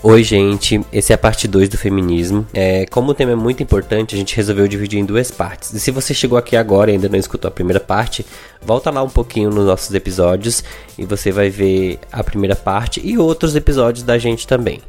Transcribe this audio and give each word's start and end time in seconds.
Oi, 0.00 0.22
gente, 0.22 0.80
esse 0.92 1.10
é 1.12 1.16
a 1.16 1.18
parte 1.18 1.48
2 1.48 1.68
do 1.68 1.76
feminismo. 1.76 2.46
É, 2.54 2.86
como 2.86 3.10
o 3.10 3.14
tema 3.14 3.32
é 3.32 3.34
muito 3.34 3.64
importante, 3.64 4.14
a 4.14 4.18
gente 4.18 4.36
resolveu 4.36 4.68
dividir 4.68 5.00
em 5.00 5.04
duas 5.04 5.28
partes. 5.32 5.72
E 5.74 5.80
se 5.80 5.90
você 5.90 6.14
chegou 6.14 6.38
aqui 6.38 6.54
agora 6.54 6.90
e 6.90 6.94
ainda 6.94 7.08
não 7.08 7.18
escutou 7.18 7.48
a 7.48 7.50
primeira 7.50 7.80
parte, 7.80 8.24
volta 8.62 8.92
lá 8.92 9.02
um 9.02 9.08
pouquinho 9.08 9.50
nos 9.50 9.66
nossos 9.66 9.92
episódios 9.92 10.62
e 10.96 11.04
você 11.04 11.32
vai 11.32 11.50
ver 11.50 11.98
a 12.12 12.22
primeira 12.22 12.54
parte 12.54 13.00
e 13.04 13.18
outros 13.18 13.56
episódios 13.56 14.04
da 14.04 14.16
gente 14.18 14.46
também. 14.46 14.80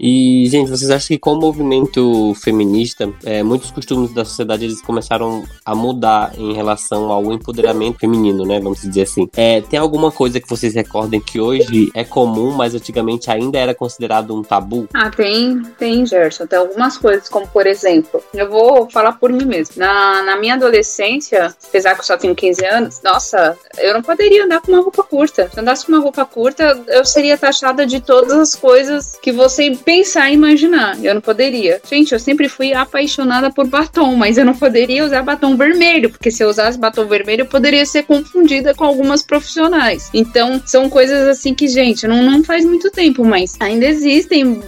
E, 0.00 0.46
gente, 0.48 0.70
vocês 0.70 0.90
acham 0.90 1.08
que 1.08 1.18
com 1.18 1.34
o 1.34 1.38
movimento 1.38 2.34
feminista, 2.36 3.12
é, 3.22 3.42
muitos 3.42 3.70
costumes 3.70 4.14
da 4.14 4.24
sociedade 4.24 4.64
eles 4.64 4.80
começaram 4.80 5.44
a 5.62 5.74
mudar 5.74 6.32
em 6.38 6.54
relação 6.54 7.12
ao 7.12 7.30
empoderamento 7.30 7.98
feminino, 7.98 8.46
né? 8.46 8.58
Vamos 8.58 8.80
dizer 8.80 9.02
assim. 9.02 9.28
É, 9.36 9.60
tem 9.60 9.78
alguma 9.78 10.10
coisa 10.10 10.40
que 10.40 10.48
vocês 10.48 10.74
recordem 10.74 11.20
que 11.20 11.38
hoje 11.38 11.90
é 11.94 12.02
comum, 12.02 12.52
mas 12.52 12.74
antigamente 12.74 13.30
ainda 13.30 13.58
era 13.58 13.74
considerado 13.74 14.34
um 14.34 14.42
tabu? 14.42 14.88
Ah, 14.94 15.10
tem, 15.10 15.60
tem, 15.78 16.06
Gerson. 16.06 16.46
Tem 16.46 16.58
algumas 16.58 16.96
coisas, 16.96 17.28
como 17.28 17.46
por 17.46 17.66
exemplo, 17.66 18.22
eu 18.32 18.48
vou 18.48 18.88
falar 18.90 19.12
por 19.12 19.30
mim 19.30 19.44
mesmo. 19.44 19.74
Na, 19.76 20.22
na 20.22 20.36
minha 20.38 20.54
adolescência, 20.54 21.54
apesar 21.68 21.94
que 21.94 22.00
eu 22.00 22.04
só 22.04 22.16
tenho 22.16 22.34
15 22.34 22.64
anos, 22.64 23.00
nossa, 23.04 23.58
eu 23.76 23.92
não 23.92 24.02
poderia 24.02 24.44
andar 24.44 24.62
com 24.62 24.72
uma 24.72 24.82
roupa 24.82 25.02
curta. 25.02 25.50
Se 25.52 25.60
andasse 25.60 25.84
com 25.84 25.92
uma 25.92 26.00
roupa 26.00 26.24
curta, 26.24 26.82
eu 26.88 27.04
seria 27.04 27.36
taxada 27.36 27.84
de 27.84 28.00
todas 28.00 28.32
as 28.32 28.54
coisas 28.54 29.18
que 29.22 29.30
você 29.30 29.64
pensar 29.90 30.30
e 30.30 30.34
imaginar. 30.34 31.04
Eu 31.04 31.14
não 31.14 31.20
poderia. 31.20 31.80
Gente, 31.90 32.12
eu 32.12 32.20
sempre 32.20 32.48
fui 32.48 32.72
apaixonada 32.72 33.50
por 33.50 33.66
batom, 33.66 34.14
mas 34.14 34.38
eu 34.38 34.44
não 34.44 34.54
poderia 34.54 35.04
usar 35.04 35.20
batom 35.22 35.56
vermelho, 35.56 36.08
porque 36.08 36.30
se 36.30 36.44
eu 36.44 36.48
usasse 36.48 36.78
batom 36.78 37.06
vermelho, 37.06 37.40
eu 37.40 37.46
poderia 37.46 37.84
ser 37.84 38.04
confundida 38.04 38.72
com 38.72 38.84
algumas 38.84 39.24
profissionais. 39.24 40.08
Então, 40.14 40.62
são 40.64 40.88
coisas 40.88 41.26
assim 41.26 41.52
que, 41.54 41.66
gente, 41.66 42.06
não, 42.06 42.22
não 42.22 42.44
faz 42.44 42.64
muito 42.64 42.88
tempo, 42.88 43.24
mas 43.24 43.56
ainda 43.58 43.84
existem 43.84 44.62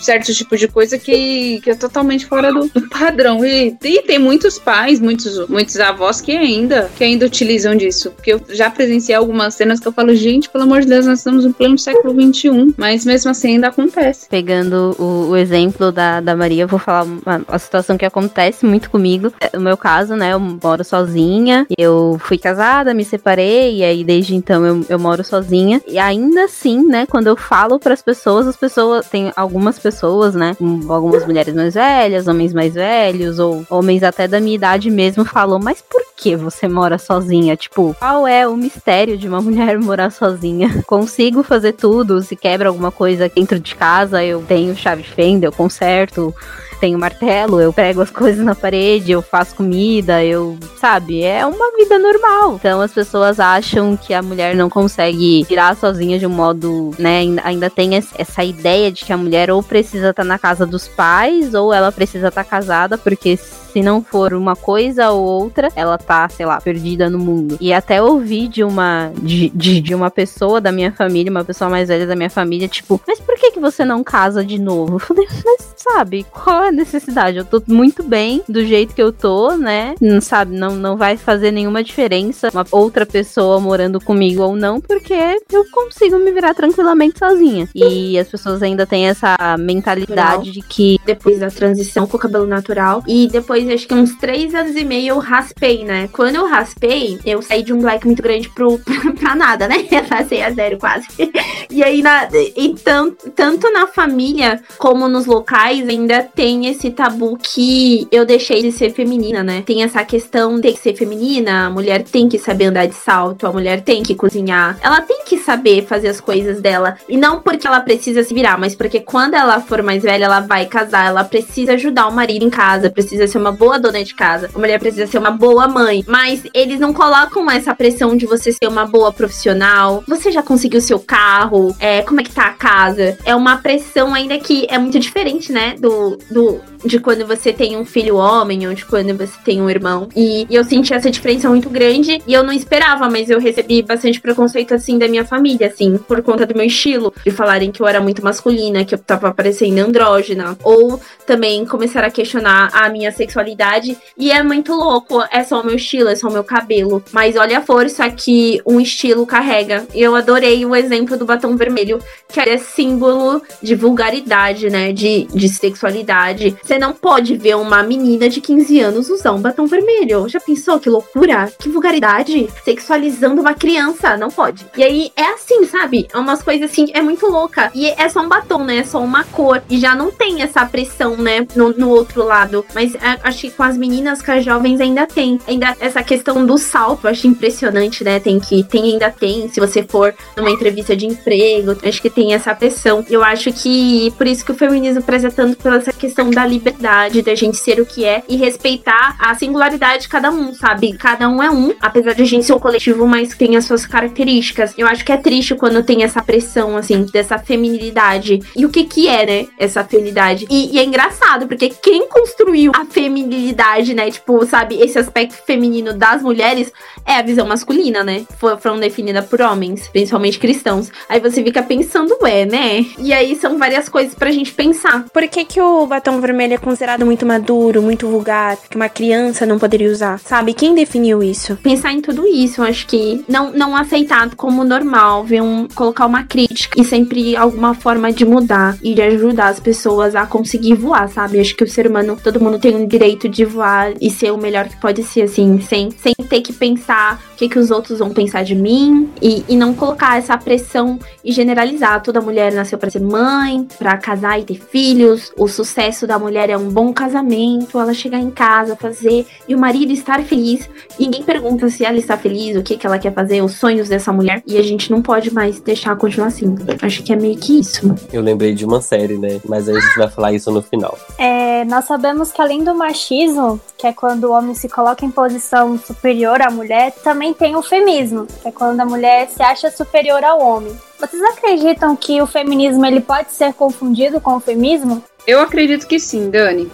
certos 0.00 0.36
tipos 0.36 0.58
de 0.60 0.68
coisa 0.68 0.98
que, 0.98 1.60
que 1.60 1.70
é 1.70 1.74
totalmente 1.74 2.26
fora 2.26 2.52
do, 2.52 2.68
do 2.68 2.88
padrão. 2.88 3.44
E, 3.44 3.76
e, 3.82 4.02
tem 4.02 4.18
muitos 4.18 4.58
pais, 4.58 5.00
muitos, 5.00 5.48
muitos 5.48 5.78
avós 5.78 6.20
que 6.20 6.32
ainda, 6.32 6.90
que 6.96 7.04
ainda 7.04 7.26
utilizam 7.26 7.76
disso. 7.76 8.10
Porque 8.10 8.32
eu 8.32 8.40
já 8.48 8.70
presenciei 8.70 9.16
algumas 9.16 9.54
cenas 9.54 9.80
que 9.80 9.88
eu 9.88 9.92
falo, 9.92 10.14
gente, 10.14 10.48
pelo 10.48 10.64
amor 10.64 10.80
de 10.80 10.86
Deus, 10.86 11.06
nós 11.06 11.18
estamos 11.18 11.44
no 11.44 11.52
pleno 11.52 11.78
século 11.78 12.14
XXI. 12.14 12.74
Mas 12.76 13.04
mesmo 13.04 13.30
assim 13.30 13.54
ainda 13.54 13.68
acontece. 13.68 14.28
Pegando 14.28 14.96
o, 14.98 15.30
o 15.30 15.36
exemplo 15.36 15.90
da, 15.90 16.20
da 16.20 16.36
Maria, 16.36 16.64
eu 16.64 16.68
vou 16.68 16.78
falar 16.78 17.02
uma, 17.04 17.42
uma, 17.48 17.58
situação 17.58 17.98
que 17.98 18.04
acontece 18.04 18.64
muito 18.64 18.90
comigo. 18.90 19.32
No 19.52 19.60
meu 19.60 19.76
caso, 19.76 20.14
né, 20.14 20.32
eu 20.32 20.40
moro 20.40 20.84
sozinha. 20.84 21.66
Eu 21.76 22.18
fui 22.20 22.38
casada, 22.38 22.94
me 22.94 23.04
separei, 23.04 23.78
e 23.78 23.84
aí 23.84 24.04
desde 24.04 24.34
então 24.34 24.64
eu, 24.64 24.86
eu 24.88 24.98
moro 24.98 25.24
sozinha. 25.24 25.80
E 25.86 25.98
ainda 25.98 26.44
assim, 26.44 26.86
né, 26.86 27.06
quando 27.06 27.26
eu 27.26 27.36
falo 27.36 27.78
para 27.78 27.94
as 27.94 28.02
pessoas, 28.02 28.46
as 28.46 28.56
pessoas, 28.56 29.08
tem 29.08 29.32
algumas 29.36 29.78
pessoas 29.78 29.87
pessoas, 29.88 30.34
né? 30.34 30.54
Algumas 30.88 31.24
mulheres 31.24 31.54
mais 31.54 31.74
velhas, 31.74 32.26
homens 32.28 32.52
mais 32.52 32.74
velhos, 32.74 33.38
ou 33.38 33.64
homens 33.70 34.02
até 34.02 34.28
da 34.28 34.38
minha 34.38 34.54
idade 34.54 34.90
mesmo 34.90 35.24
falam, 35.24 35.58
mas 35.58 35.80
por 35.80 36.02
que 36.14 36.36
você 36.36 36.68
mora 36.68 36.98
sozinha? 36.98 37.56
Tipo, 37.56 37.96
qual 37.98 38.26
é 38.26 38.46
o 38.46 38.56
mistério 38.56 39.16
de 39.16 39.26
uma 39.26 39.40
mulher 39.42 39.78
morar 39.78 40.10
sozinha? 40.10 40.82
Consigo 40.86 41.42
fazer 41.42 41.72
tudo, 41.72 42.22
se 42.22 42.36
quebra 42.36 42.68
alguma 42.68 42.90
coisa 42.90 43.30
dentro 43.34 43.58
de 43.58 43.74
casa, 43.74 44.22
eu 44.22 44.42
tenho 44.46 44.76
chave 44.76 45.02
de 45.02 45.10
fenda, 45.10 45.46
eu 45.46 45.52
conserto 45.52 46.34
tenho 46.78 46.98
martelo, 46.98 47.60
eu 47.60 47.72
prego 47.72 48.00
as 48.00 48.10
coisas 48.12 48.44
na 48.44 48.54
parede, 48.54 49.12
eu 49.12 49.22
faço 49.22 49.54
comida, 49.54 50.24
eu, 50.24 50.56
sabe, 50.78 51.22
é 51.22 51.44
uma 51.44 51.72
vida 51.76 51.98
normal. 51.98 52.54
Então 52.54 52.80
as 52.80 52.92
pessoas 52.92 53.38
acham 53.40 53.96
que 53.96 54.14
a 54.14 54.22
mulher 54.22 54.54
não 54.54 54.70
consegue 54.70 55.44
virar 55.44 55.76
sozinha 55.76 56.18
de 56.18 56.26
um 56.26 56.30
modo, 56.30 56.92
né, 56.98 57.22
ainda 57.44 57.68
tem 57.68 57.94
essa 57.94 58.44
ideia 58.44 58.90
de 58.90 59.04
que 59.04 59.12
a 59.12 59.16
mulher 59.16 59.50
ou 59.50 59.62
precisa 59.62 60.10
estar 60.10 60.22
tá 60.22 60.28
na 60.28 60.38
casa 60.38 60.66
dos 60.66 60.88
pais 60.88 61.54
ou 61.54 61.72
ela 61.72 61.92
precisa 61.92 62.28
estar 62.28 62.44
tá 62.44 62.48
casada, 62.50 62.96
porque 62.96 63.38
se 63.72 63.82
não 63.82 64.02
for 64.02 64.32
uma 64.32 64.56
coisa 64.56 65.10
ou 65.10 65.24
outra, 65.24 65.70
ela 65.76 65.98
tá, 65.98 66.28
sei 66.28 66.46
lá, 66.46 66.60
perdida 66.60 67.10
no 67.10 67.18
mundo. 67.18 67.56
E 67.60 67.72
até 67.72 68.02
ouvi 68.02 68.48
de 68.48 68.64
uma 68.64 69.12
de, 69.20 69.50
de, 69.50 69.80
de, 69.80 69.94
uma 69.94 70.10
pessoa 70.10 70.60
da 70.60 70.72
minha 70.72 70.92
família, 70.92 71.30
uma 71.30 71.44
pessoa 71.44 71.70
mais 71.70 71.88
velha 71.88 72.06
da 72.06 72.16
minha 72.16 72.30
família, 72.30 72.66
tipo, 72.66 73.00
mas 73.06 73.20
por 73.20 73.36
que 73.36 73.52
que 73.52 73.60
você 73.60 73.84
não 73.84 74.02
casa 74.02 74.44
de 74.44 74.58
novo? 74.58 74.94
Eu 74.98 75.00
falei, 75.00 75.28
mas 75.44 75.74
sabe, 75.76 76.26
qual 76.30 76.67
necessidade? 76.72 77.38
Eu 77.38 77.44
tô 77.44 77.62
muito 77.66 78.02
bem 78.02 78.42
do 78.48 78.64
jeito 78.64 78.94
que 78.94 79.02
eu 79.02 79.12
tô, 79.12 79.56
né? 79.56 79.94
Não 80.00 80.20
sabe, 80.20 80.56
não, 80.56 80.76
não 80.76 80.96
vai 80.96 81.16
fazer 81.16 81.50
nenhuma 81.50 81.82
diferença 81.82 82.50
uma 82.52 82.66
outra 82.70 83.04
pessoa 83.04 83.60
morando 83.60 84.00
comigo 84.00 84.42
ou 84.42 84.56
não, 84.56 84.80
porque 84.80 85.14
eu 85.52 85.64
consigo 85.70 86.18
me 86.18 86.32
virar 86.32 86.54
tranquilamente 86.54 87.18
sozinha. 87.18 87.68
E 87.74 88.18
as 88.18 88.28
pessoas 88.28 88.62
ainda 88.62 88.86
têm 88.86 89.08
essa 89.08 89.36
mentalidade 89.58 90.50
de 90.50 90.62
que 90.62 90.98
depois 91.04 91.38
da 91.38 91.50
transição 91.50 92.06
com 92.06 92.16
o 92.16 92.20
cabelo 92.20 92.46
natural 92.46 93.02
e 93.06 93.28
depois 93.28 93.68
acho 93.68 93.86
que 93.86 93.94
uns 93.94 94.14
três 94.16 94.54
anos 94.54 94.76
e 94.76 94.84
meio 94.84 95.14
eu 95.14 95.18
raspei, 95.18 95.84
né? 95.84 96.08
Quando 96.12 96.36
eu 96.36 96.46
raspei, 96.46 97.18
eu 97.24 97.42
saí 97.42 97.62
de 97.62 97.72
um 97.72 97.80
black 97.80 98.06
muito 98.06 98.22
grande 98.22 98.48
pro, 98.50 98.78
pra 99.18 99.34
nada, 99.34 99.68
né? 99.68 99.86
Eu 99.90 100.04
passei 100.08 100.42
a 100.42 100.50
zero 100.50 100.78
quase. 100.78 101.06
e 101.70 101.82
aí, 101.82 102.02
na, 102.02 102.28
então, 102.56 103.14
tanto 103.34 103.70
na 103.72 103.86
família 103.86 104.60
como 104.78 105.08
nos 105.08 105.26
locais, 105.26 105.88
ainda 105.88 106.22
tem 106.22 106.57
esse 106.66 106.90
tabu 106.90 107.36
que 107.36 108.06
eu 108.10 108.24
deixei 108.24 108.62
de 108.62 108.72
ser 108.72 108.92
feminina, 108.92 109.42
né? 109.42 109.62
Tem 109.64 109.82
essa 109.82 110.04
questão 110.04 110.60
de 110.60 110.74
ser 110.76 110.94
feminina, 110.94 111.66
a 111.66 111.70
mulher 111.70 112.02
tem 112.02 112.28
que 112.28 112.38
saber 112.38 112.66
andar 112.66 112.86
de 112.86 112.94
salto, 112.94 113.46
a 113.46 113.52
mulher 113.52 113.82
tem 113.82 114.02
que 114.02 114.14
cozinhar, 114.14 114.78
ela 114.80 115.00
tem 115.00 115.24
que 115.24 115.38
saber 115.38 115.84
fazer 115.86 116.08
as 116.08 116.20
coisas 116.20 116.60
dela. 116.60 116.96
E 117.08 117.16
não 117.16 117.40
porque 117.40 117.66
ela 117.66 117.80
precisa 117.80 118.22
se 118.22 118.34
virar, 118.34 118.58
mas 118.58 118.74
porque 118.74 119.00
quando 119.00 119.34
ela 119.34 119.60
for 119.60 119.82
mais 119.82 120.02
velha, 120.02 120.24
ela 120.24 120.40
vai 120.40 120.66
casar, 120.66 121.06
ela 121.06 121.24
precisa 121.24 121.72
ajudar 121.72 122.08
o 122.08 122.12
marido 122.12 122.44
em 122.44 122.50
casa, 122.50 122.90
precisa 122.90 123.26
ser 123.26 123.38
uma 123.38 123.52
boa 123.52 123.78
dona 123.78 124.02
de 124.02 124.14
casa. 124.14 124.50
A 124.54 124.58
mulher 124.58 124.78
precisa 124.78 125.06
ser 125.06 125.18
uma 125.18 125.30
boa 125.30 125.68
mãe. 125.68 126.04
Mas 126.06 126.42
eles 126.54 126.80
não 126.80 126.92
colocam 126.92 127.50
essa 127.50 127.74
pressão 127.74 128.16
de 128.16 128.26
você 128.26 128.52
ser 128.52 128.68
uma 128.68 128.86
boa 128.86 129.12
profissional. 129.12 130.02
Você 130.06 130.30
já 130.30 130.42
conseguiu 130.42 130.80
seu 130.80 130.98
carro? 130.98 131.74
É, 131.78 132.02
como 132.02 132.20
é 132.20 132.24
que 132.24 132.32
tá 132.32 132.46
a 132.46 132.52
casa? 132.52 133.18
É 133.24 133.34
uma 133.34 133.56
pressão 133.56 134.14
ainda 134.14 134.38
que 134.38 134.66
é 134.68 134.78
muito 134.78 134.98
diferente, 134.98 135.52
né? 135.52 135.74
Do, 135.78 136.18
do, 136.30 136.47
de 136.84 136.98
quando 136.98 137.26
você 137.26 137.52
tem 137.52 137.76
um 137.76 137.84
filho 137.84 138.16
homem 138.16 138.66
ou 138.66 138.74
de 138.74 138.84
quando 138.84 139.16
você 139.16 139.34
tem 139.44 139.60
um 139.60 139.68
irmão. 139.68 140.08
E, 140.14 140.46
e 140.48 140.54
eu 140.54 140.64
senti 140.64 140.94
essa 140.94 141.10
diferença 141.10 141.48
muito 141.48 141.68
grande 141.68 142.22
e 142.26 142.32
eu 142.32 142.42
não 142.42 142.52
esperava, 142.52 143.08
mas 143.10 143.30
eu 143.30 143.40
recebi 143.40 143.82
bastante 143.82 144.20
preconceito 144.20 144.74
assim 144.74 144.98
da 144.98 145.08
minha 145.08 145.24
família, 145.24 145.66
assim, 145.66 145.98
por 145.98 146.22
conta 146.22 146.46
do 146.46 146.54
meu 146.54 146.66
estilo, 146.66 147.12
de 147.24 147.30
falarem 147.30 147.70
que 147.70 147.80
eu 147.82 147.86
era 147.86 148.00
muito 148.00 148.22
masculina, 148.22 148.84
que 148.84 148.94
eu 148.94 148.98
tava 148.98 149.32
parecendo 149.32 149.80
andrógena, 149.80 150.56
ou 150.62 151.00
também 151.26 151.64
começaram 151.64 152.08
a 152.08 152.10
questionar 152.10 152.70
a 152.72 152.88
minha 152.88 153.10
sexualidade. 153.12 153.96
E 154.16 154.30
é 154.30 154.42
muito 154.42 154.72
louco, 154.72 155.22
é 155.30 155.42
só 155.44 155.60
o 155.60 155.66
meu 155.66 155.76
estilo, 155.76 156.08
é 156.08 156.14
só 156.14 156.28
o 156.28 156.32
meu 156.32 156.44
cabelo. 156.44 157.02
Mas 157.12 157.36
olha 157.36 157.58
a 157.58 157.62
força 157.62 158.08
que 158.10 158.60
um 158.64 158.80
estilo 158.80 159.26
carrega. 159.26 159.86
E 159.94 160.00
eu 160.00 160.14
adorei 160.14 160.64
o 160.64 160.74
exemplo 160.74 161.16
do 161.16 161.24
batom 161.24 161.56
vermelho, 161.56 161.98
que 162.28 162.40
é 162.40 162.58
símbolo 162.58 163.42
de 163.62 163.74
vulgaridade, 163.74 164.70
né? 164.70 164.92
De, 164.92 165.24
de 165.32 165.48
sexualidade. 165.48 166.37
Você 166.62 166.78
não 166.78 166.92
pode 166.92 167.36
ver 167.36 167.56
uma 167.56 167.82
menina 167.82 168.28
de 168.28 168.40
15 168.40 168.80
anos 168.80 169.10
usar 169.10 169.32
um 169.32 169.40
batom 169.40 169.66
vermelho. 169.66 170.28
Já 170.28 170.40
pensou 170.40 170.78
que 170.78 170.88
loucura? 170.88 171.50
Que 171.58 171.68
vulgaridade? 171.68 172.48
Sexualizando 172.64 173.40
uma 173.40 173.54
criança. 173.54 174.16
Não 174.16 174.30
pode. 174.30 174.66
E 174.76 174.82
aí 174.82 175.12
é 175.16 175.32
assim, 175.32 175.64
sabe? 175.64 176.08
É 176.12 176.18
umas 176.18 176.42
coisas 176.42 176.70
assim, 176.70 176.86
é 176.94 177.02
muito 177.02 177.26
louca. 177.26 177.70
E 177.74 177.88
é 177.90 178.08
só 178.08 178.20
um 178.20 178.28
batom, 178.28 178.64
né? 178.64 178.78
É 178.78 178.84
só 178.84 179.00
uma 179.00 179.24
cor. 179.24 179.62
E 179.68 179.78
já 179.78 179.94
não 179.94 180.10
tem 180.10 180.42
essa 180.42 180.64
pressão, 180.64 181.16
né? 181.16 181.46
No, 181.54 181.70
no 181.70 181.88
outro 181.88 182.24
lado. 182.24 182.64
Mas 182.74 182.94
é, 182.94 183.18
acho 183.22 183.40
que 183.42 183.50
com 183.50 183.62
as 183.62 183.76
meninas, 183.76 184.22
com 184.22 184.32
as 184.32 184.44
jovens 184.44 184.80
ainda 184.80 185.06
tem. 185.06 185.38
Ainda 185.46 185.76
essa 185.80 186.02
questão 186.02 186.44
do 186.44 186.56
salto, 186.58 187.06
eu 187.06 187.10
acho 187.10 187.26
impressionante, 187.26 188.04
né? 188.04 188.20
Tem 188.20 188.38
que. 188.38 188.62
Tem, 188.64 188.92
ainda 188.92 189.10
tem. 189.10 189.48
Se 189.48 189.60
você 189.60 189.82
for 189.82 190.14
numa 190.36 190.50
entrevista 190.50 190.96
de 190.96 191.06
emprego, 191.06 191.76
acho 191.82 192.00
que 192.00 192.10
tem 192.10 192.34
essa 192.34 192.54
pressão. 192.54 193.04
Eu 193.08 193.22
acho 193.22 193.52
que 193.52 194.12
por 194.16 194.26
isso 194.26 194.44
que 194.44 194.52
o 194.52 194.54
feminismo 194.54 195.02
preza 195.02 195.30
tanto 195.30 195.56
pela 195.56 195.76
essa 195.76 195.92
questão 195.92 196.27
da 196.30 196.46
liberdade, 196.46 197.22
da 197.22 197.34
gente 197.34 197.56
ser 197.56 197.80
o 197.80 197.86
que 197.86 198.04
é 198.04 198.22
e 198.28 198.36
respeitar 198.36 199.16
a 199.18 199.34
singularidade 199.34 200.02
de 200.02 200.08
cada 200.08 200.30
um, 200.30 200.52
sabe? 200.54 200.96
Cada 200.96 201.28
um 201.28 201.42
é 201.42 201.50
um, 201.50 201.74
apesar 201.80 202.14
de 202.14 202.22
a 202.22 202.26
gente 202.26 202.44
ser 202.44 202.52
um 202.52 202.58
coletivo, 202.58 203.06
mas 203.06 203.34
tem 203.36 203.56
as 203.56 203.64
suas 203.64 203.86
características. 203.86 204.74
Eu 204.76 204.86
acho 204.86 205.04
que 205.04 205.12
é 205.12 205.16
triste 205.16 205.54
quando 205.54 205.82
tem 205.82 206.04
essa 206.04 206.22
pressão, 206.22 206.76
assim, 206.76 207.06
dessa 207.12 207.38
feminilidade. 207.38 208.40
E 208.56 208.64
o 208.64 208.70
que 208.70 208.84
que 208.84 209.08
é, 209.08 209.26
né? 209.26 209.46
Essa 209.58 209.84
feminilidade. 209.84 210.46
E, 210.50 210.74
e 210.74 210.78
é 210.78 210.84
engraçado, 210.84 211.46
porque 211.46 211.70
quem 211.70 212.08
construiu 212.08 212.72
a 212.74 212.84
feminilidade, 212.84 213.94
né? 213.94 214.10
Tipo, 214.10 214.44
sabe, 214.46 214.80
esse 214.80 214.98
aspecto 214.98 215.34
feminino 215.44 215.94
das 215.94 216.22
mulheres 216.22 216.72
é 217.04 217.16
a 217.16 217.22
visão 217.22 217.46
masculina, 217.46 218.02
né? 218.04 218.24
Foram 218.38 218.78
definidas 218.78 219.26
por 219.26 219.40
homens, 219.40 219.88
principalmente 219.88 220.38
cristãos. 220.38 220.90
Aí 221.08 221.20
você 221.20 221.42
fica 221.42 221.62
pensando, 221.62 222.16
é, 222.26 222.44
né? 222.44 222.84
E 222.98 223.12
aí 223.12 223.36
são 223.36 223.58
várias 223.58 223.88
coisas 223.88 224.14
pra 224.14 224.30
gente 224.30 224.52
pensar. 224.52 225.04
Por 225.12 225.26
que 225.28 225.44
que 225.44 225.60
o 225.60 225.86
batom 225.86 226.07
vermelho 226.20 226.48
ele 226.48 226.54
é 226.54 226.58
considerado 226.58 227.04
muito 227.04 227.26
maduro, 227.26 227.82
muito 227.82 228.08
vulgar, 228.08 228.56
que 228.68 228.76
uma 228.76 228.88
criança 228.88 229.44
não 229.44 229.58
poderia 229.58 229.90
usar, 229.90 230.18
sabe? 230.18 230.54
Quem 230.54 230.74
definiu 230.74 231.22
isso? 231.22 231.56
Pensar 231.56 231.92
em 231.92 232.00
tudo 232.00 232.26
isso, 232.26 232.62
acho 232.62 232.86
que 232.86 233.22
não, 233.28 233.52
não 233.52 233.76
aceitar 233.76 234.34
como 234.34 234.64
normal, 234.64 235.24
ver 235.24 235.42
um, 235.42 235.68
colocar 235.74 236.06
uma 236.06 236.24
crítica 236.24 236.80
e 236.80 236.84
sempre 236.84 237.36
alguma 237.36 237.74
forma 237.74 238.10
de 238.10 238.24
mudar 238.24 238.78
e 238.82 238.94
de 238.94 239.02
ajudar 239.02 239.48
as 239.48 239.60
pessoas 239.60 240.16
a 240.16 240.26
conseguir 240.26 240.74
voar, 240.74 241.08
sabe? 241.08 241.38
Acho 241.38 241.54
que 241.54 241.64
o 241.64 241.68
ser 241.68 241.86
humano, 241.86 242.16
todo 242.22 242.40
mundo 242.40 242.58
tem 242.58 242.82
o 242.82 242.86
direito 242.86 243.28
de 243.28 243.44
voar 243.44 243.92
e 244.00 244.10
ser 244.10 244.32
o 244.32 244.38
melhor 244.38 244.68
que 244.68 244.80
pode 244.80 245.02
ser, 245.02 245.22
assim, 245.22 245.60
sem, 245.60 245.90
sem 245.90 246.14
ter 246.28 246.40
que 246.40 246.52
pensar 246.52 247.20
o 247.34 247.36
que, 247.36 247.48
que 247.48 247.58
os 247.58 247.70
outros 247.70 247.98
vão 247.98 248.10
pensar 248.10 248.42
de 248.42 248.54
mim 248.54 249.10
e, 249.20 249.44
e 249.48 249.56
não 249.56 249.74
colocar 249.74 250.18
essa 250.18 250.36
pressão 250.36 250.98
e 251.24 251.32
generalizar. 251.32 252.02
Toda 252.02 252.20
mulher 252.20 252.52
nasceu 252.52 252.78
para 252.78 252.90
ser 252.90 253.00
mãe, 253.00 253.66
para 253.78 253.96
casar 253.96 254.40
e 254.40 254.44
ter 254.44 254.60
filhos. 254.60 255.32
O 255.36 255.48
sucesso 255.48 255.97
da 256.06 256.18
mulher 256.18 256.50
é 256.50 256.56
um 256.56 256.68
bom 256.68 256.92
casamento, 256.92 257.78
ela 257.78 257.94
chegar 257.94 258.18
em 258.18 258.30
casa, 258.30 258.76
fazer 258.76 259.26
e 259.46 259.54
o 259.54 259.58
marido 259.58 259.92
estar 259.92 260.22
feliz. 260.22 260.68
Ninguém 260.98 261.22
pergunta 261.22 261.68
se 261.68 261.84
ela 261.84 261.96
está 261.96 262.16
feliz, 262.16 262.56
o 262.56 262.62
que, 262.62 262.76
que 262.76 262.86
ela 262.86 262.98
quer 262.98 263.12
fazer, 263.12 263.42
os 263.42 263.54
sonhos 263.54 263.88
dessa 263.88 264.12
mulher. 264.12 264.42
E 264.46 264.56
a 264.56 264.62
gente 264.62 264.90
não 264.90 265.02
pode 265.02 265.32
mais 265.32 265.60
deixar 265.60 265.96
continuar 265.96 266.28
assim. 266.28 266.54
Acho 266.82 267.02
que 267.02 267.12
é 267.12 267.16
meio 267.16 267.36
que 267.36 267.60
isso. 267.60 267.94
Eu 268.12 268.22
lembrei 268.22 268.54
de 268.54 268.64
uma 268.64 268.80
série, 268.80 269.18
né? 269.18 269.40
Mas 269.44 269.68
aí 269.68 269.76
a 269.76 269.80
gente 269.80 269.96
vai 269.96 270.08
falar 270.08 270.32
isso 270.32 270.50
no 270.50 270.62
final. 270.62 270.98
É, 271.16 271.64
nós 271.64 271.84
sabemos 271.84 272.30
que 272.30 272.40
além 272.40 272.64
do 272.64 272.74
machismo, 272.74 273.60
que 273.76 273.86
é 273.86 273.92
quando 273.92 274.24
o 274.24 274.32
homem 274.32 274.54
se 274.54 274.68
coloca 274.68 275.04
em 275.04 275.10
posição 275.10 275.78
superior 275.78 276.40
à 276.42 276.50
mulher, 276.50 276.92
também 277.02 277.32
tem 277.32 277.56
o 277.56 277.62
feminismo, 277.62 278.26
que 278.26 278.48
é 278.48 278.52
quando 278.52 278.80
a 278.80 278.84
mulher 278.84 279.28
se 279.28 279.42
acha 279.42 279.70
superior 279.70 280.22
ao 280.24 280.40
homem. 280.40 280.74
Vocês 281.00 281.22
acreditam 281.22 281.94
que 281.94 282.20
o 282.20 282.26
feminismo 282.26 282.84
ele 282.84 283.00
pode 283.00 283.30
ser 283.32 283.52
confundido 283.54 284.20
com 284.20 284.36
o 284.36 284.40
feminismo? 284.40 285.02
Eu 285.28 285.40
acredito 285.40 285.86
que 285.86 286.00
sim, 286.00 286.30
Dani. 286.30 286.70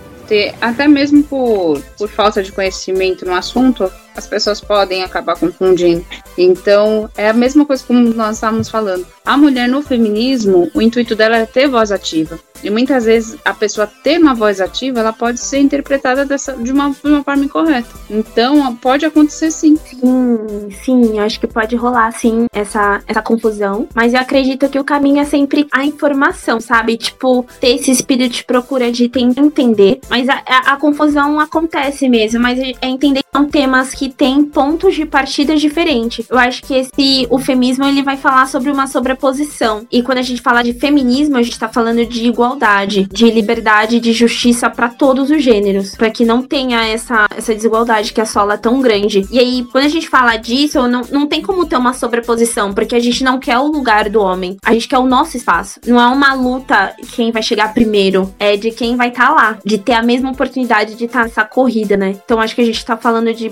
Até 0.61 0.87
mesmo 0.87 1.25
por, 1.25 1.83
por 1.99 2.09
falta 2.09 2.41
de 2.41 2.53
conhecimento 2.53 3.27
no 3.27 3.35
assunto, 3.35 3.91
as 4.17 4.27
pessoas 4.27 4.61
podem 4.61 5.03
acabar 5.03 5.37
confundindo. 5.37 6.05
Então, 6.37 7.09
é 7.17 7.29
a 7.29 7.33
mesma 7.33 7.65
coisa 7.65 7.85
como 7.85 8.01
nós 8.15 8.37
estávamos 8.37 8.69
falando. 8.69 9.07
A 9.25 9.37
mulher 9.37 9.69
no 9.69 9.83
feminismo, 9.83 10.71
o 10.75 10.83
intuito 10.83 11.15
dela 11.15 11.37
é 11.37 11.47
ter 11.47 11.69
voz 11.69 11.91
ativa. 11.91 12.39
E 12.63 12.71
muitas 12.71 13.05
vezes 13.05 13.37
a 13.45 13.53
pessoa 13.53 13.87
ter 13.87 14.19
uma 14.19 14.35
voz 14.35 14.59
ativa, 14.59 15.01
ela 15.01 15.13
pode 15.13 15.39
ser 15.39 15.59
interpretada 15.59 16.25
dessa, 16.25 16.55
de, 16.55 16.73
uma, 16.73 16.91
de 16.91 17.07
uma 17.07 17.23
forma 17.23 17.45
incorreta. 17.45 17.89
Então, 18.09 18.75
pode 18.77 19.05
acontecer 19.05 19.51
sim. 19.51 19.77
Sim, 19.77 20.71
sim, 20.83 21.19
acho 21.19 21.39
que 21.39 21.47
pode 21.47 21.77
rolar 21.77 22.11
sim 22.13 22.47
essa, 22.53 23.03
essa 23.07 23.21
confusão. 23.21 23.87
Mas 23.95 24.15
eu 24.15 24.21
acredito 24.21 24.69
que 24.69 24.79
o 24.79 24.85
caminho 24.85 25.21
é 25.21 25.25
sempre 25.25 25.67
a 25.71 25.85
informação, 25.85 26.59
sabe? 26.59 26.97
Tipo, 26.97 27.47
ter 27.61 27.77
esse 27.77 27.91
espírito 27.91 28.33
de 28.33 28.45
procura 28.45 28.91
de 28.91 29.11
tentar 29.11 29.43
entender. 29.43 30.01
Mas 30.09 30.27
a, 30.29 30.43
a, 30.47 30.73
a 30.73 30.77
confusão 30.77 31.39
acontece 31.39 32.09
mesmo, 32.09 32.41
mas 32.41 32.59
é 32.59 32.87
entender 32.87 33.23
que 33.23 33.29
são 33.31 33.47
temas 33.47 33.93
que 33.93 34.04
têm 34.09 34.45
pontos 34.45 34.95
de 34.95 35.07
partida 35.07 35.57
diferentes. 35.57 36.27
Eu 36.29 36.39
acho 36.39 36.63
que 36.63 36.75
esse 36.75 37.27
o 37.31 37.39
feminismo 37.39 37.85
ele 37.85 38.03
vai 38.03 38.17
falar 38.17 38.47
sobre 38.47 38.71
uma 38.71 38.87
sobreposição. 38.87 39.87
E 39.91 40.03
quando 40.03 40.19
a 40.19 40.23
gente 40.23 40.41
fala 40.41 40.63
de 40.63 40.73
feminismo, 40.73 41.37
a 41.37 41.43
gente 41.43 41.59
tá 41.59 41.69
falando 41.69 42.05
de 42.05 42.27
igualdade 42.27 43.09
de 43.11 43.31
liberdade, 43.31 44.01
de 44.01 44.13
justiça 44.13 44.69
para 44.71 44.89
todos 44.89 45.31
os 45.31 45.43
gêneros, 45.43 45.95
para 45.95 46.11
que 46.11 46.25
não 46.25 46.43
tenha 46.43 46.87
essa, 46.87 47.27
essa 47.37 47.55
desigualdade 47.55 48.13
que 48.13 48.21
assola 48.21 48.59
tão 48.59 48.81
grande. 48.81 49.27
E 49.31 49.39
aí, 49.39 49.67
quando 49.71 49.85
a 49.85 49.89
gente 49.89 50.09
fala 50.09 50.37
disso, 50.37 50.87
não, 50.89 51.03
não 51.11 51.27
tem 51.27 51.43
como 51.43 51.67
ter 51.67 51.77
uma 51.77 51.93
sobreposição, 51.93 52.73
porque 52.73 52.95
a 52.95 53.01
gente 53.01 53.23
não 53.23 53.39
quer 53.39 53.59
o 53.59 53.67
lugar 53.67 54.09
do 54.09 54.21
homem, 54.21 54.57
a 54.65 54.73
gente 54.73 54.89
quer 54.89 54.99
o 54.99 55.07
nosso 55.07 55.37
espaço. 55.37 55.81
Não 55.87 56.01
é 56.01 56.07
uma 56.07 56.35
luta 56.35 56.95
quem 57.15 57.31
vai 57.31 57.43
chegar 57.43 57.73
primeiro, 57.73 58.33
é 58.39 58.57
de 58.57 58.71
quem 58.71 58.97
vai 58.97 59.09
estar 59.09 59.29
tá 59.29 59.35
lá, 59.35 59.59
de 59.65 59.79
ter 59.79 59.93
a 59.93 60.03
mesma 60.03 60.31
oportunidade 60.31 60.95
de 60.95 61.05
estar 61.05 61.21
tá 61.21 61.25
nessa 61.25 61.45
corrida, 61.45 61.97
né? 61.97 62.17
Então 62.25 62.41
acho 62.41 62.55
que 62.55 62.61
a 62.61 62.67
gente 62.67 62.85
tá 62.85 62.97
falando 62.97 63.33
de 63.33 63.51